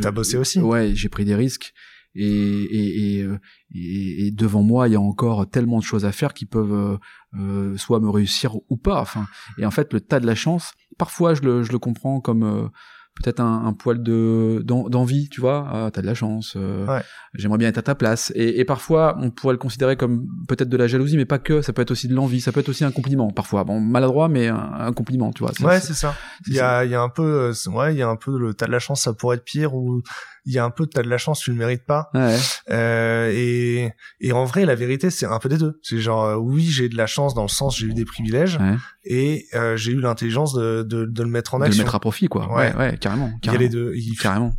[0.02, 0.60] T'as bossé aussi.
[0.60, 1.74] Ouais, j'ai pris des risques
[2.16, 3.40] et et, et, euh,
[3.74, 6.72] et et devant moi il y a encore tellement de choses à faire qui peuvent
[6.72, 6.98] euh,
[7.40, 9.02] euh, soit me réussir ou pas.
[9.02, 9.26] Enfin
[9.58, 10.74] et en fait le tas de la chance.
[11.00, 12.68] Parfois je le je le comprends comme euh,
[13.16, 15.68] peut-être un, un poil de d'en- d'envie, tu vois.
[15.72, 16.53] Ah, t'as de la chance.
[16.57, 17.01] euh, Ouais.
[17.36, 18.32] J'aimerais bien être à ta place.
[18.36, 21.61] Et, et parfois, on pourrait le considérer comme peut-être de la jalousie, mais pas que.
[21.61, 22.41] Ça peut être aussi de l'envie.
[22.41, 23.30] Ça peut être aussi un compliment.
[23.32, 25.51] Parfois, bon, maladroit, mais un, un compliment, tu vois.
[25.55, 26.16] C'est- Ouais, c'est- ça.
[26.47, 28.38] Il y a il y a un peu euh, ouais, il y a un peu
[28.38, 30.01] le t'as de la chance, ça pourrait être pire ou
[30.46, 32.10] il y a un peu t'as de la chance, tu le mérites pas.
[32.14, 32.38] Ouais.
[32.70, 35.80] Euh, et et en vrai, la vérité, c'est un peu des deux.
[35.84, 38.58] C'est genre euh, oui, j'ai de la chance dans le sens j'ai eu des privilèges
[38.58, 38.76] Ouais.
[39.06, 41.84] et euh, j'ai eu l'intelligence de, de de le mettre en De le action.
[41.84, 42.48] mettre à profit, quoi.
[42.54, 42.78] Ouais, Ouais.
[42.78, 43.28] ouais, carrément.
[43.28, 43.62] Il y a carrément.
[43.62, 43.94] les deux.
[43.96, 44.54] Il- Carrément.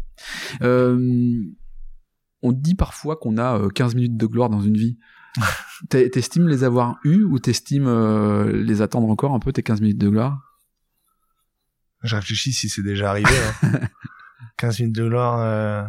[0.62, 0.98] Euh,
[2.42, 4.98] on dit parfois qu'on a euh, 15 minutes de gloire dans une vie.
[5.90, 9.80] T'es- T'estimes les avoir eues ou t'estimes euh, les attendre encore un peu, tes 15
[9.80, 10.40] minutes de gloire?
[12.02, 13.30] Je réfléchis si c'est déjà arrivé.
[13.62, 13.80] Hein.
[14.56, 15.38] 15 minutes de gloire.
[15.40, 15.82] Euh...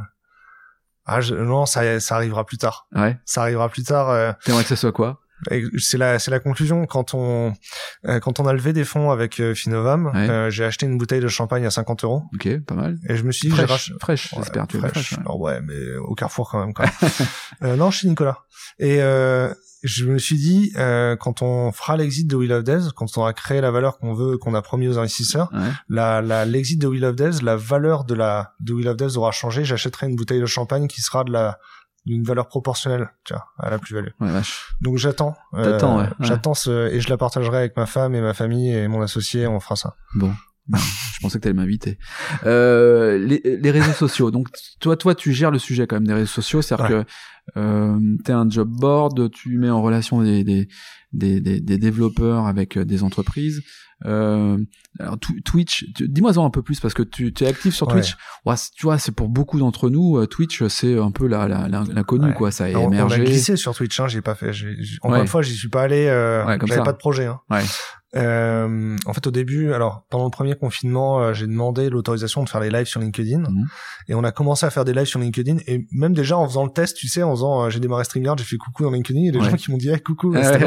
[1.05, 1.35] Ah, je...
[1.35, 2.87] non, ça, ça arrivera plus tard.
[2.95, 3.17] Ouais.
[3.25, 4.09] Ça arrivera plus tard.
[4.09, 5.21] euh, T'aimerais que ça soit quoi?
[5.77, 6.85] C'est la, c'est la conclusion.
[6.87, 7.53] Quand on,
[8.07, 10.29] euh, quand on a levé des fonds avec euh, Finovam, Ouais.
[10.29, 12.23] euh, j'ai acheté une bouteille de champagne à 50 euros.
[12.33, 12.97] Ok, pas mal.
[13.09, 14.65] Et je me suis dit, j'ai Fraîche, rach- fraîche, Ouais, j'espère.
[14.67, 14.91] Tu fraîche.
[14.93, 15.17] fraîche, ouais.
[15.19, 16.73] Alors ouais, mais au Carrefour quand même.
[16.79, 16.89] Même.
[17.63, 18.39] euh, non, chez Nicolas.
[18.79, 19.53] Et euh,
[19.85, 23.21] je me suis dit, euh, quand on fera l'exit de Wheel of Death, quand on
[23.21, 25.59] aura créé la valeur qu'on veut, qu'on a promis aux investisseurs, Ouais.
[25.89, 29.15] la, la, l'exit de Wheel of Death, la valeur de la de Wheel of Death
[29.17, 29.63] aura changé.
[29.65, 31.57] J'achèterai une bouteille de champagne qui sera de la
[32.05, 34.09] d'une valeur proportionnelle, tu vois, à la plus-value.
[34.19, 34.29] Ouais.
[34.81, 35.35] Donc j'attends.
[35.55, 36.09] euh, T'attends, ouais, ouais.
[36.19, 39.47] J'attends ce, et je la partagerai avec ma femme et ma famille et mon associé.
[39.47, 39.95] On fera ça.
[40.13, 40.31] Bon.
[40.73, 41.97] je pensais que tu allais m'inviter.
[42.45, 44.31] Euh, les, les réseaux sociaux.
[44.31, 44.47] Donc
[44.79, 47.05] toi, toi, tu gères le sujet quand même des réseaux sociaux, c'est-à-dire que
[47.57, 50.67] euh, tu un job board, tu mets en relation des, des,
[51.13, 53.61] des, des, développeurs avec euh, des entreprises.
[54.05, 54.57] Euh,
[54.99, 58.17] alors Twitch, dis-moi en un peu plus parce que tu, tu es actif sur Twitch.
[58.45, 58.55] Ouais.
[58.75, 62.51] tu vois, c'est pour beaucoup d'entre nous, euh, Twitch, c'est un peu la l'inconnu quoi.
[62.51, 63.21] Ça a émergé.
[63.21, 64.51] On a glissé sur Twitch, hein, j'ai pas fait.
[65.01, 66.07] Encore une fois, j'y suis pas allé.
[66.07, 67.25] Euh, J'avais pas de projet.
[67.25, 67.39] Hein.
[67.49, 67.63] Ouais.
[68.15, 72.49] Euh, en fait, au début, alors pendant le premier confinement, euh, j'ai demandé l'autorisation de
[72.49, 73.67] faire les lives sur LinkedIn, mhm.
[74.07, 75.57] et on a commencé à faire des lives sur LinkedIn.
[75.67, 78.37] Et même déjà en faisant le test, tu sais, en faisant, euh, j'ai démarré StreamYard,
[78.37, 80.57] j'ai fait coucou dans LinkedIn, et les gens qui m'ont dit hey, coucou, mais ça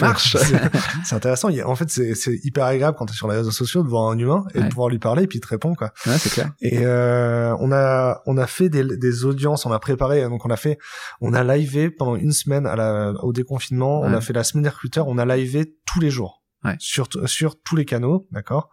[0.00, 0.36] marche.
[1.04, 1.48] C'est intéressant.
[1.64, 4.18] En fait, c'est hyper agréable quand tu es sur les réseaux sociaux de voir un
[4.18, 5.92] humain et de pouvoir lui parler et puis il te répond quoi.
[6.06, 6.52] Ouais, c'est clair.
[6.60, 10.50] Et euh, on a on a fait des, des audiences, on a préparé, donc on
[10.50, 10.78] a fait,
[11.20, 14.64] on a livé pendant une semaine à la, au déconfinement, on a fait la semaine
[14.64, 16.76] des recruteurs, on a livé tous les jours ouais.
[16.78, 18.70] sur sur tous les canaux, d'accord.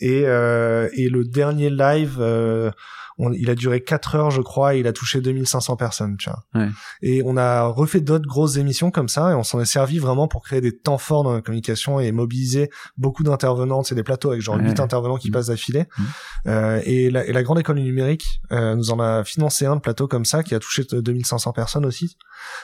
[0.00, 2.70] Et euh, et le dernier live, euh,
[3.18, 6.44] il a duré 4 heures, je crois, et il a touché 2500 personnes, tu vois.
[6.54, 6.68] Ouais.
[7.00, 10.28] Et on a refait d'autres grosses émissions comme ça, et on s'en est servi vraiment
[10.28, 13.82] pour créer des temps forts dans la communication et mobiliser beaucoup d'intervenants.
[13.82, 15.32] C'est des plateaux avec genre 8 intervenants qui mmh.
[15.32, 15.86] passent d'affilée.
[15.96, 16.02] Mmh.
[16.48, 19.76] Euh, et, la, et la grande école du numérique euh, nous en a financé un
[19.76, 22.16] de plateau comme ça qui a touché 2500 personnes aussi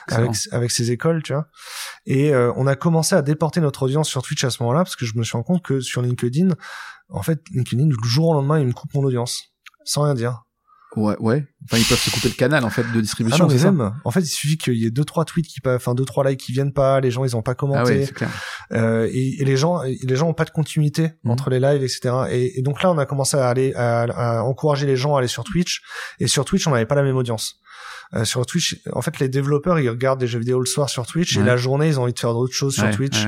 [0.07, 1.47] avec, avec ses écoles, tu vois.
[2.05, 4.95] Et euh, on a commencé à déporter notre audience sur Twitch à ce moment-là parce
[4.95, 6.49] que je me suis rendu compte que sur LinkedIn,
[7.09, 9.53] en fait, LinkedIn du jour au lendemain, il me coupe mon audience
[9.85, 10.43] sans rien dire.
[10.95, 11.43] Ouais, ouais.
[11.65, 13.47] Enfin, ils peuvent se couper le canal en fait de distribution.
[13.49, 16.05] Ah non, En fait, il suffit qu'il y ait deux trois tweets qui, enfin deux
[16.05, 17.93] trois likes qui viennent pas, les gens ils ont pas commenté.
[17.93, 18.29] Ah ouais, clair.
[18.73, 21.31] Euh, et, et, les gens, les gens ont pas de continuité mhm.
[21.31, 22.25] entre les lives, etc.
[22.29, 25.19] Et, et, donc là, on a commencé à aller à, à, encourager les gens à
[25.19, 25.81] aller sur Twitch.
[26.19, 27.59] Et sur Twitch, on n'avait pas la même audience.
[28.15, 31.07] Euh, sur Twitch, en fait, les développeurs, ils regardent des jeux vidéo le soir sur
[31.07, 33.25] Twitch et la journée, ils ont envie de faire d'autres choses sur Twitch.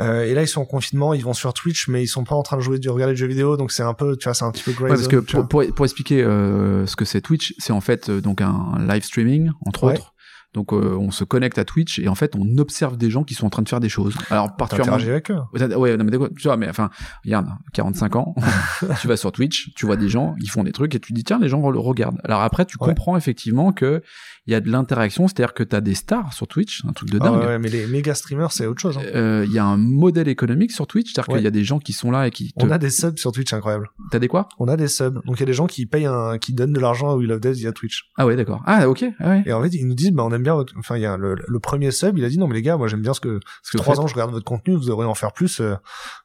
[0.00, 2.34] euh, et là, ils sont en confinement, ils vont sur Twitch, mais ils sont pas
[2.34, 4.34] en train de jouer, de regarder des jeux vidéo, donc c'est un peu, tu vois,
[4.34, 7.20] c'est un petit peu grey parce que pour, pour, pour, expliquer euh, ce que c'est
[7.20, 10.14] Twitch, c'est en fait euh, donc un live streaming, entre autres
[10.54, 13.34] donc euh, on se connecte à Twitch et en fait on observe des gens qui
[13.34, 14.16] sont en train de faire des choses.
[14.30, 15.38] Alors particulièrement avec eux.
[15.52, 16.90] Ouais, non, mais tu vois, mais enfin,
[17.24, 18.34] regarde, 45 ans,
[19.00, 21.24] tu vas sur Twitch, tu vois des gens, ils font des trucs et tu dis
[21.24, 22.20] tiens les gens le regardent.
[22.24, 24.02] Alors après tu comprends effectivement que
[24.48, 27.10] il y a de l'interaction, c'est-à-dire que tu as des stars sur Twitch, un truc
[27.10, 27.40] de ah dingue.
[27.40, 28.96] ouais, mais les méga streamers, c'est autre chose.
[28.96, 29.02] Hein.
[29.14, 31.78] Euh, il y a un modèle économique sur Twitch, c'est-à-dire qu'il y a des gens
[31.78, 32.54] qui sont là et qui.
[32.56, 33.90] On a des subs sur Twitch, incroyable.
[34.10, 34.48] T'as des quoi?
[34.58, 35.20] On a des subs.
[35.26, 37.28] Donc il y a des gens qui payent un, qui donnent de l'argent à We
[37.28, 38.08] Love Devs via Twitch.
[38.16, 38.62] Ah ouais, d'accord.
[38.64, 39.04] Ah ok.
[39.20, 39.42] Ah ouais.
[39.44, 40.72] Et en fait, ils nous disent, bah on aime bien votre.
[40.78, 42.78] Enfin, il y a le, le, premier sub, il a dit non mais les gars,
[42.78, 43.40] moi j'aime bien ce que.
[43.40, 45.60] Parce que trois ans, je regarde votre contenu, vous devriez en faire plus.
[45.60, 45.74] Euh,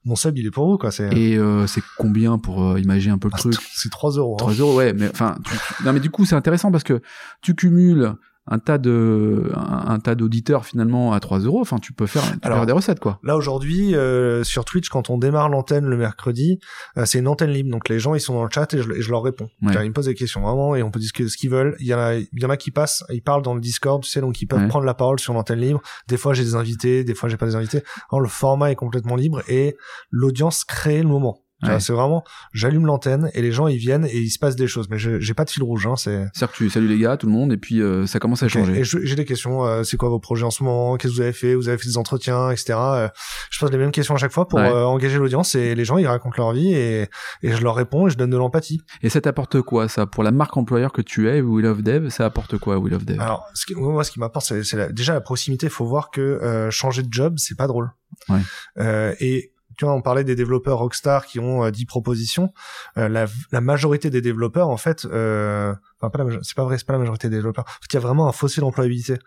[0.06, 0.92] mon sub, il est pour vous quoi.
[0.92, 1.14] C'est.
[1.14, 3.56] Et euh, c'est combien pour imaginer un peu le ah, truc?
[3.74, 4.38] C'est 3 euros.
[4.38, 4.56] 3 hein.
[4.60, 4.94] euros, ouais.
[4.94, 5.36] Mais enfin,
[5.84, 7.02] non mais du coup c'est intéressant parce que
[7.42, 8.12] tu cumules
[8.48, 11.62] un tas de un, tas d'auditeurs finalement à 3 euros.
[11.62, 13.20] Enfin tu peux faire, Alors, des recettes quoi.
[13.24, 16.60] là aujourd'hui euh, sur Twitch quand on démarre l'antenne le mercredi
[16.98, 17.72] euh, c'est une antenne libre.
[17.72, 19.50] Donc les gens ils sont dans le chat et je, leur réponds.
[19.62, 21.76] Ils me posent des questions vraiment et on peut discuter ce qu'ils veulent.
[21.80, 24.04] Il y en a il y en a qui passent ils parlent dans le Discord
[24.04, 25.82] tu sais donc ils peuvent prendre la parole sur l'antenne libre.
[26.08, 27.84] Des fois j'ai des invités des fois j'ai pas des invités.
[28.12, 29.76] Alors, le format est complètement libre et
[30.12, 31.43] l'audience crée le moment
[31.80, 34.88] c'est vraiment, j'allume l'antenne et les gens ils viennent et il se passe des choses.
[34.89, 35.88] Mais j'ai pas de fil rouge.
[35.88, 36.30] Hein, c'est.
[36.34, 38.80] que tu salues les gars, tout le monde, et puis euh, ça commence à changer.
[38.80, 39.66] Et j'ai des questions.
[39.66, 40.97] Euh, c'est quoi vos projets en ce moment?
[40.97, 41.55] Qu'est-ce que vous avez fait?
[41.55, 42.74] Vous avez fait des entretiens, etc.
[42.78, 43.07] Euh,
[43.49, 46.07] je pose les mêmes questions à chaque fois pour engager l'audience et les gens ils
[46.07, 47.09] racontent leur vie et,
[47.41, 48.82] et je leur réponds et je donne de l'empathie.
[49.01, 52.09] Et ça t'apporte quoi ça pour la marque employeur que tu es, We Love Dev
[52.09, 53.20] Ça apporte quoi We Love Dev?
[53.20, 55.68] Alors ce qui, moi ce qui m'apporte c'est déjà la proximité.
[55.68, 57.91] Il faut voir que changer de job c'est pas drôle.
[58.30, 59.16] Ouais.
[59.20, 62.54] et tu vois, on parlait des développeurs Rockstar qui ont 10 euh, propositions.
[62.98, 66.86] Euh, la, la, majorité des développeurs, en fait, euh, enfin pas c'est pas vrai, c'est
[66.86, 67.66] pas la majorité des développeurs.
[67.68, 69.18] En il y a vraiment un fossé d'employabilité.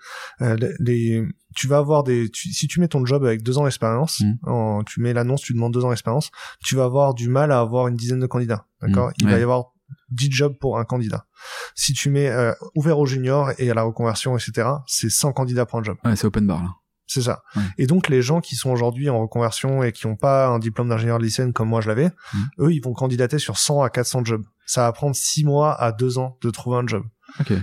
[0.43, 4.21] Euh, les, tu vas avoir des, si tu mets ton job avec deux ans d'expérience,
[4.21, 4.85] mmh.
[4.87, 6.31] tu mets l'annonce, tu demandes deux ans d'expérience,
[6.65, 8.67] tu vas avoir du mal à avoir une dizaine de candidats.
[8.83, 9.09] D'accord?
[9.09, 9.15] Mmh.
[9.21, 9.73] Il va y avoir
[10.11, 11.27] 10 jobs pour un candidat.
[11.75, 15.67] Si tu mets euh, ouvert aux juniors et à la reconversion, etc., c'est 100 candidats
[15.67, 15.97] pour un job.
[16.05, 16.71] Ouais, c'est open bar là.
[17.07, 17.43] C'est ça.
[17.79, 20.89] Et donc les gens qui sont aujourd'hui en reconversion et qui n'ont pas un diplôme
[20.89, 22.39] d'ingénieur de lycéenne comme moi je l'avais, mmh.
[22.61, 24.45] eux ils vont candidater sur 100 à 400 jobs.
[24.67, 27.05] Ça va prendre 6 mois à 2 ans de trouver un job.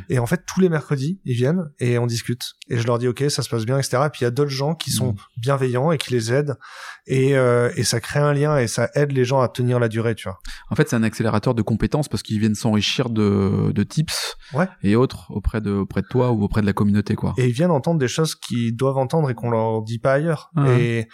[0.10, 2.54] Et en fait, tous les mercredis, ils viennent et on discute.
[2.70, 4.04] Et je leur dis, OK, ça se passe bien, etc.
[4.06, 5.18] Et puis il y a d'autres gens qui sont mm.
[5.38, 6.56] bienveillants et qui les aident.
[7.06, 9.90] Et, euh, et ça crée un lien et ça aide les gens à tenir la
[9.90, 10.40] durée, tu vois.
[10.70, 14.68] En fait, c'est un accélérateur de compétences parce qu'ils viennent s'enrichir de, de tips ouais.
[14.84, 17.34] et autres auprès de, auprès de toi ou auprès de la communauté, quoi.
[17.38, 20.52] Et ils viennent entendre des choses qu'ils doivent entendre et qu'on leur dit pas ailleurs.
[20.78, 21.08] Et,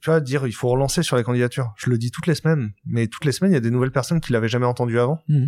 [0.00, 1.72] tu vois, dire, il faut relancer sur les candidatures.
[1.76, 3.90] Je le dis toutes les semaines, mais toutes les semaines, il y a des nouvelles
[3.90, 5.18] personnes qui l'avaient jamais entendu avant.
[5.28, 5.46] Mm.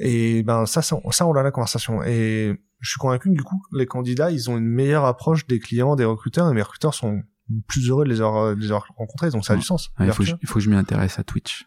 [0.00, 1.79] Et ben ça, ça, ça, on a la conversation.
[2.04, 5.58] Et je suis convaincu que du coup, les candidats, ils ont une meilleure approche des
[5.58, 7.22] clients, des recruteurs, et mes recruteurs sont
[7.66, 9.90] plus heureux de les avoir, de les avoir rencontrés, donc ça a du sens.
[9.98, 11.66] il, faut, il faut que je m'y intéresse à Twitch.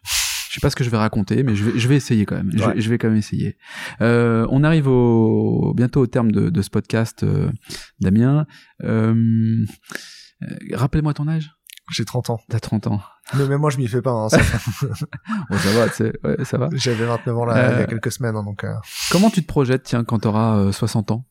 [0.49, 2.36] Je sais pas ce que je vais raconter, mais je vais, je vais essayer quand
[2.36, 2.51] même.
[2.55, 2.74] Je, Ouais.
[2.76, 3.57] vais- je vais quand même essayer.
[4.01, 7.51] Euh, on arrive au, bientôt au terme de, de ce podcast, euh,
[7.99, 8.45] Damien.
[8.84, 9.66] Euh,
[10.43, 11.51] euh, Rappelle-moi ton âge.
[11.91, 12.39] J'ai 30 ans.
[12.49, 13.01] T'as 30 ans.
[13.36, 14.11] Mais même moi, je m'y fais pas.
[14.11, 14.38] Hein, ça
[15.49, 16.69] Bon, ça va, tu sais, ouais, ça va.
[16.73, 18.63] J'avais 29 ans là, il y Euh, a quelques semaines, hein, donc.
[18.63, 18.73] euh,
[19.11, 21.25] Comment tu te projettes, tiens, quand t'auras euh, 60 ans?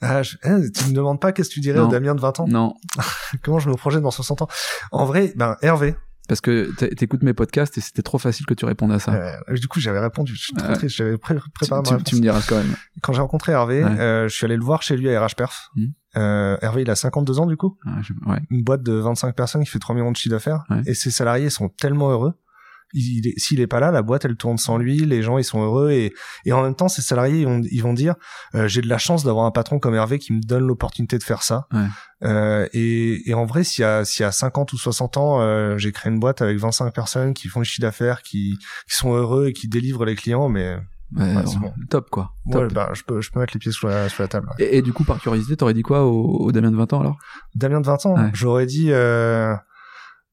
[0.00, 1.88] Ah, je- eh, tu me demandes pas qu'est-ce que tu dirais Non.
[1.88, 2.46] au Damien de 20 ans?
[2.48, 2.74] Non,
[3.42, 4.48] Comment je me projette dans 60 ans?
[4.92, 5.96] En vrai, ben Hervé.
[6.28, 9.12] Parce que t'é- t'écoutes mes podcasts et c'était trop facile que tu répondes à ça.
[9.14, 10.34] euh, du coup, j'avais répondu.
[10.36, 10.74] Je suis Ouais.
[10.74, 10.94] triste.
[10.96, 12.08] J'avais pré- tu, préparé ma tu- réponse.
[12.08, 12.74] tu me diras quand même.
[13.02, 13.98] Quand j'ai rencontré Hervé, Ouais.
[13.98, 15.70] euh, je suis allé le voir chez lui à RH Perf.
[15.74, 15.92] Mhm.
[16.16, 17.76] Euh, Hervé, il a 52 ans du coup.
[17.86, 18.40] Ah, je- ouais.
[18.50, 20.64] Une boîte de 25 personnes qui fait 3 millions de chiffre d'affaires.
[20.70, 20.82] Ouais.
[20.86, 22.34] Et ses salariés sont tellement heureux.
[22.94, 24.98] Il, S'il est pas là, la boîte elle tourne sans lui.
[24.98, 26.12] Les gens ils sont heureux et,
[26.44, 28.14] et en même temps, ses salariés ils vont, ils vont dire
[28.54, 31.22] euh, j'ai de la chance d'avoir un patron comme Hervé qui me donne l'opportunité de
[31.22, 31.66] faire ça.
[31.72, 31.86] Ouais.
[32.24, 35.40] Euh, et, et en vrai, s'il y a s'il y a 50 ou 60 ans,
[35.40, 38.58] euh, j'ai créé une boîte avec 25 personnes qui font le chiffre d'affaires, qui,
[38.88, 40.76] qui sont heureux et qui délivrent les clients, mais
[41.16, 41.72] Ouais, bon.
[41.88, 42.32] Top quoi.
[42.44, 42.74] ouais, Top.
[42.74, 44.50] bah, je peux je peux mettre les pieds sous la, table.
[44.58, 47.00] Et, et du coup, par curiosité, t'aurais dit quoi au, au Damien de 20 ans
[47.00, 47.16] alors?
[47.54, 48.30] Damien de 20 ans, Ouais.
[48.34, 49.54] j'aurais dit euh,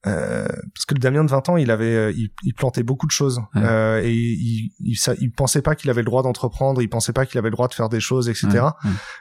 [0.08, 3.06] euh, parce que le Damien de 20 ans, il avait, euh, il, il plantait beaucoup
[3.08, 3.62] de choses Ouais.
[3.64, 7.14] euh, et il, il, ça, il pensait pas qu'il avait le droit d'entreprendre, il pensait
[7.14, 8.48] pas qu'il avait le droit de faire des choses, etc.
[8.52, 8.70] Ouais, ouais.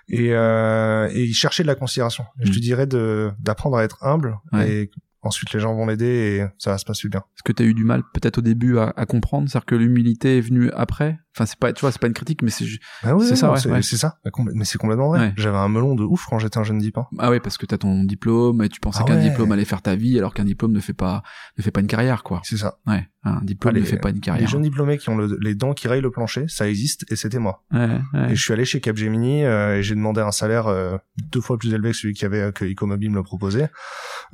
[0.09, 2.25] Et, euh, et il cherchait de la considération.
[2.41, 2.55] Je Mm.
[2.55, 4.91] te dirais de d'apprendre à être humble et
[5.27, 6.05] ensuite les gens vont l'aider
[6.41, 7.21] et ça va se passer bien.
[7.37, 9.49] Est-ce que t'as eu du mal peut-être au début à, à comprendre?
[9.49, 11.19] C'est-à-dire que l'humilité est venue après?
[11.37, 13.33] Enfin, c'est pas, tu vois, c'est pas une critique, mais c'est ju- Ah oui, C'est
[13.33, 13.83] oui, ça, ouais, c'est ouais.
[13.83, 14.19] ça.
[14.55, 15.19] Mais c'est complètement vrai.
[15.21, 15.33] Ouais.
[15.37, 17.07] J'avais un melon de ouf quand j'étais un jeune dipin.
[17.19, 19.23] ah ouais, parce que t'as ton diplôme et tu pensais Ah qu'un ouais.
[19.29, 21.23] diplôme allait faire ta vie, alors qu'un diplôme ne fait pas,
[21.59, 22.41] ne fait pas une carrière, quoi.
[22.45, 22.77] C'est ça.
[22.87, 24.49] Ouais, un diplôme Ah, ne les- fait pas une Les carrière.
[24.49, 27.39] jeunes diplômés qui ont le- les dents qui rayent le plancher, ça existe et c'était
[27.39, 27.65] moi.
[27.73, 28.33] Ouais, ouais.
[28.33, 30.97] Et je suis allé chez Capgemini euh, et j'ai demandé un salaire euh,
[31.33, 33.71] deux fois plus élevé que celui qui avait euh, que Ecomobile me proposait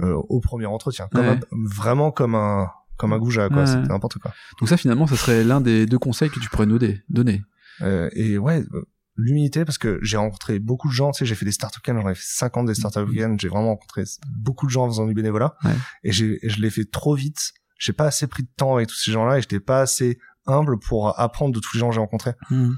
[0.00, 1.08] euh, au premier entretien.
[1.12, 1.30] Comme Ouais.
[1.36, 3.64] un- vraiment comme un comme un goujat quoi.
[3.66, 4.32] C'était n'importe quoi.
[4.60, 6.78] Donc ça, finalement, ça serait l'un des deux conseils que tu pourrais nous
[7.08, 7.42] donner.
[7.82, 8.62] Euh, et ouais.
[8.74, 8.82] euh,
[9.16, 12.00] L'humilité parce que j'ai rencontré beaucoup de gens, tu sais, j'ai fait des startup camps,
[12.00, 14.04] j'en ai fait 50 des startup camps, j'ai vraiment rencontré
[14.38, 15.72] beaucoup de gens en faisant du bénévolat, Ouais.
[16.04, 18.94] et et je l'ai fait trop vite, j'ai pas assez pris de temps avec tous
[18.94, 22.00] ces gens-là, et j'étais pas assez humble pour apprendre de tous les gens que j'ai
[22.00, 22.34] rencontrés.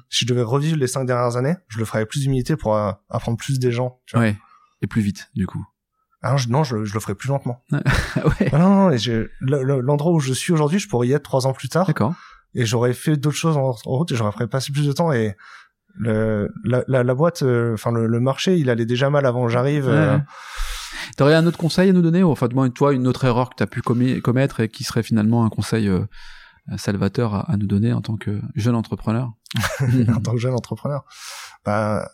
[0.09, 2.75] Si je devais revivre les cinq dernières années, je le ferais avec plus d'humilité pour
[2.77, 4.01] euh, apprendre plus des gens.
[4.07, 4.25] Tu vois.
[4.27, 4.37] Ouais.
[4.81, 5.65] Et plus vite, du coup.
[6.23, 7.63] Alors, je, non, je, je le ferais plus lentement.
[7.73, 8.49] Ah ouais.
[8.53, 8.97] Ah non, non,
[9.41, 12.15] le- l'endroit où je suis aujourd'hui, je pourrais y être trois ans plus tard, D'accord.
[12.55, 15.37] et j'aurais fait d'autres choses en, en route, et j'aurais passer plus de temps, et
[15.95, 19.45] le, la, la, la boîte, euh, enfin le, le marché, il allait déjà mal avant
[19.47, 19.89] que j'arrive.
[19.89, 20.19] euh.
[21.17, 23.51] T'aurais un autre conseil à nous donner, ou enfin, du moins, toi, une autre erreur
[23.51, 26.05] que t'as pu commettre et qui serait finalement un conseil euh,
[26.77, 29.33] salvateur à, à nous donner en tant que jeune entrepreneur?
[30.09, 31.05] En tant que jeune entrepreneur.
[31.65, 32.09] Bah,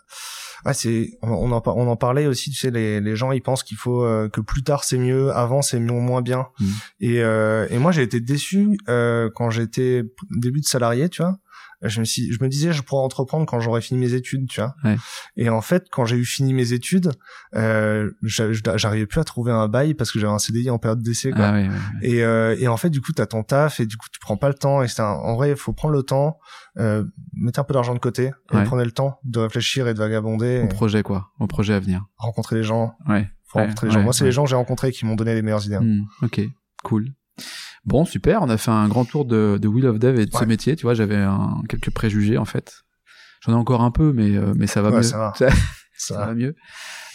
[0.64, 3.62] ouais, c'est, on, en, on en parlait aussi, tu sais, les, les gens, ils pensent
[3.62, 6.48] qu'il faut euh, que plus tard c'est mieux, avant c'est mieux, moins bien.
[6.60, 6.68] Mhm.
[7.00, 11.38] Et, euh, et moi, j'ai été déçu quand j'étais début de salarié, tu vois.
[11.82, 14.60] Je me suis, je me disais, je pourrais entreprendre quand j'aurais fini mes études, tu
[14.60, 14.74] vois.
[14.82, 14.96] Ouais.
[15.36, 17.12] Et en fait, quand j'ai eu fini mes études,
[17.54, 21.02] euh, j'a- j'arrivais plus à trouver un bail parce que j'avais un CDI en période
[21.02, 21.30] d'essai.
[21.36, 21.74] Ah ouais, ouais, ouais.
[22.02, 24.36] Et, euh, et en fait, du coup, t'as ton taf et du coup, tu prends
[24.36, 24.82] pas le temps.
[24.82, 26.38] Et c'est en vrai, il faut prendre le temps,
[26.78, 27.04] euh,
[27.34, 28.64] mettre un peu d'argent de côté, et Ouais.
[28.64, 31.28] prenez le temps de réfléchir et de vagabonder, Au et projet, quoi.
[31.38, 32.04] Au projet à venir.
[32.16, 32.94] rencontrer les gens.
[33.08, 33.28] Ouais.
[33.46, 34.02] Faut Ouais, rencontrer les gens.
[34.02, 35.78] Moi, c'est les gens que j'ai rencontrés qui m'ont donné les meilleures idées.
[35.78, 36.40] Hmm, ok,
[36.82, 37.12] cool.
[37.88, 38.42] Bon, super.
[38.42, 40.76] On a fait un grand tour de, de Wheel of Dev et de ce métier.
[40.76, 41.24] Tu vois, j'avais
[41.68, 42.82] quelques préjugés en fait.
[43.46, 45.02] J'en ai encore un peu, mais euh, mais ça va Ouais, mieux.
[45.02, 45.32] ça va.
[45.34, 45.48] Ça,
[46.14, 46.54] Ça, ça va mieux.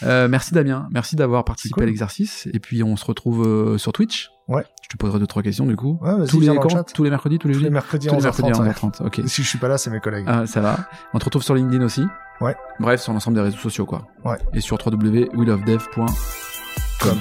[0.03, 0.89] Euh, merci Damien.
[0.91, 1.84] Merci d'avoir participé cool.
[1.84, 2.49] à l'exercice.
[2.53, 4.30] Et puis on se retrouve euh, sur Twitch.
[4.49, 4.65] Ouais.
[4.82, 5.97] Je te poserai deux trois questions du coup.
[6.01, 6.53] Ouais, tous les le
[6.93, 8.74] tous les mercredis, tous les Tous les mercredis Tous les mercredis à 11h30.
[8.74, 9.05] 11h30.
[9.05, 9.19] Ok.
[9.19, 9.28] ouais.
[9.28, 10.26] Si je suis pas là, c'est mes collègues.
[10.28, 10.80] Ah, ça va.
[11.13, 12.03] On te retrouve sur LinkedIn aussi.
[12.41, 12.57] Ouais.
[12.82, 14.05] Bref, sur l'ensemble des réseaux sociaux, quoi.
[14.26, 14.38] Ouais.
[14.53, 17.17] Et sur www.willofdev.com.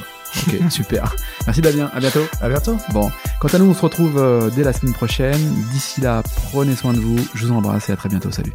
[0.47, 1.15] Ok, super.
[1.47, 1.91] Merci Damien.
[1.95, 2.25] À bientôt.
[2.41, 2.77] À bientôt.
[2.93, 3.11] Bon,
[3.41, 5.41] quant à nous, on se retrouve euh, dès la semaine prochaine.
[5.73, 7.19] D'ici là, prenez soin de vous.
[7.35, 8.31] Je vous embrasse et à très bientôt.
[8.31, 8.53] Salut.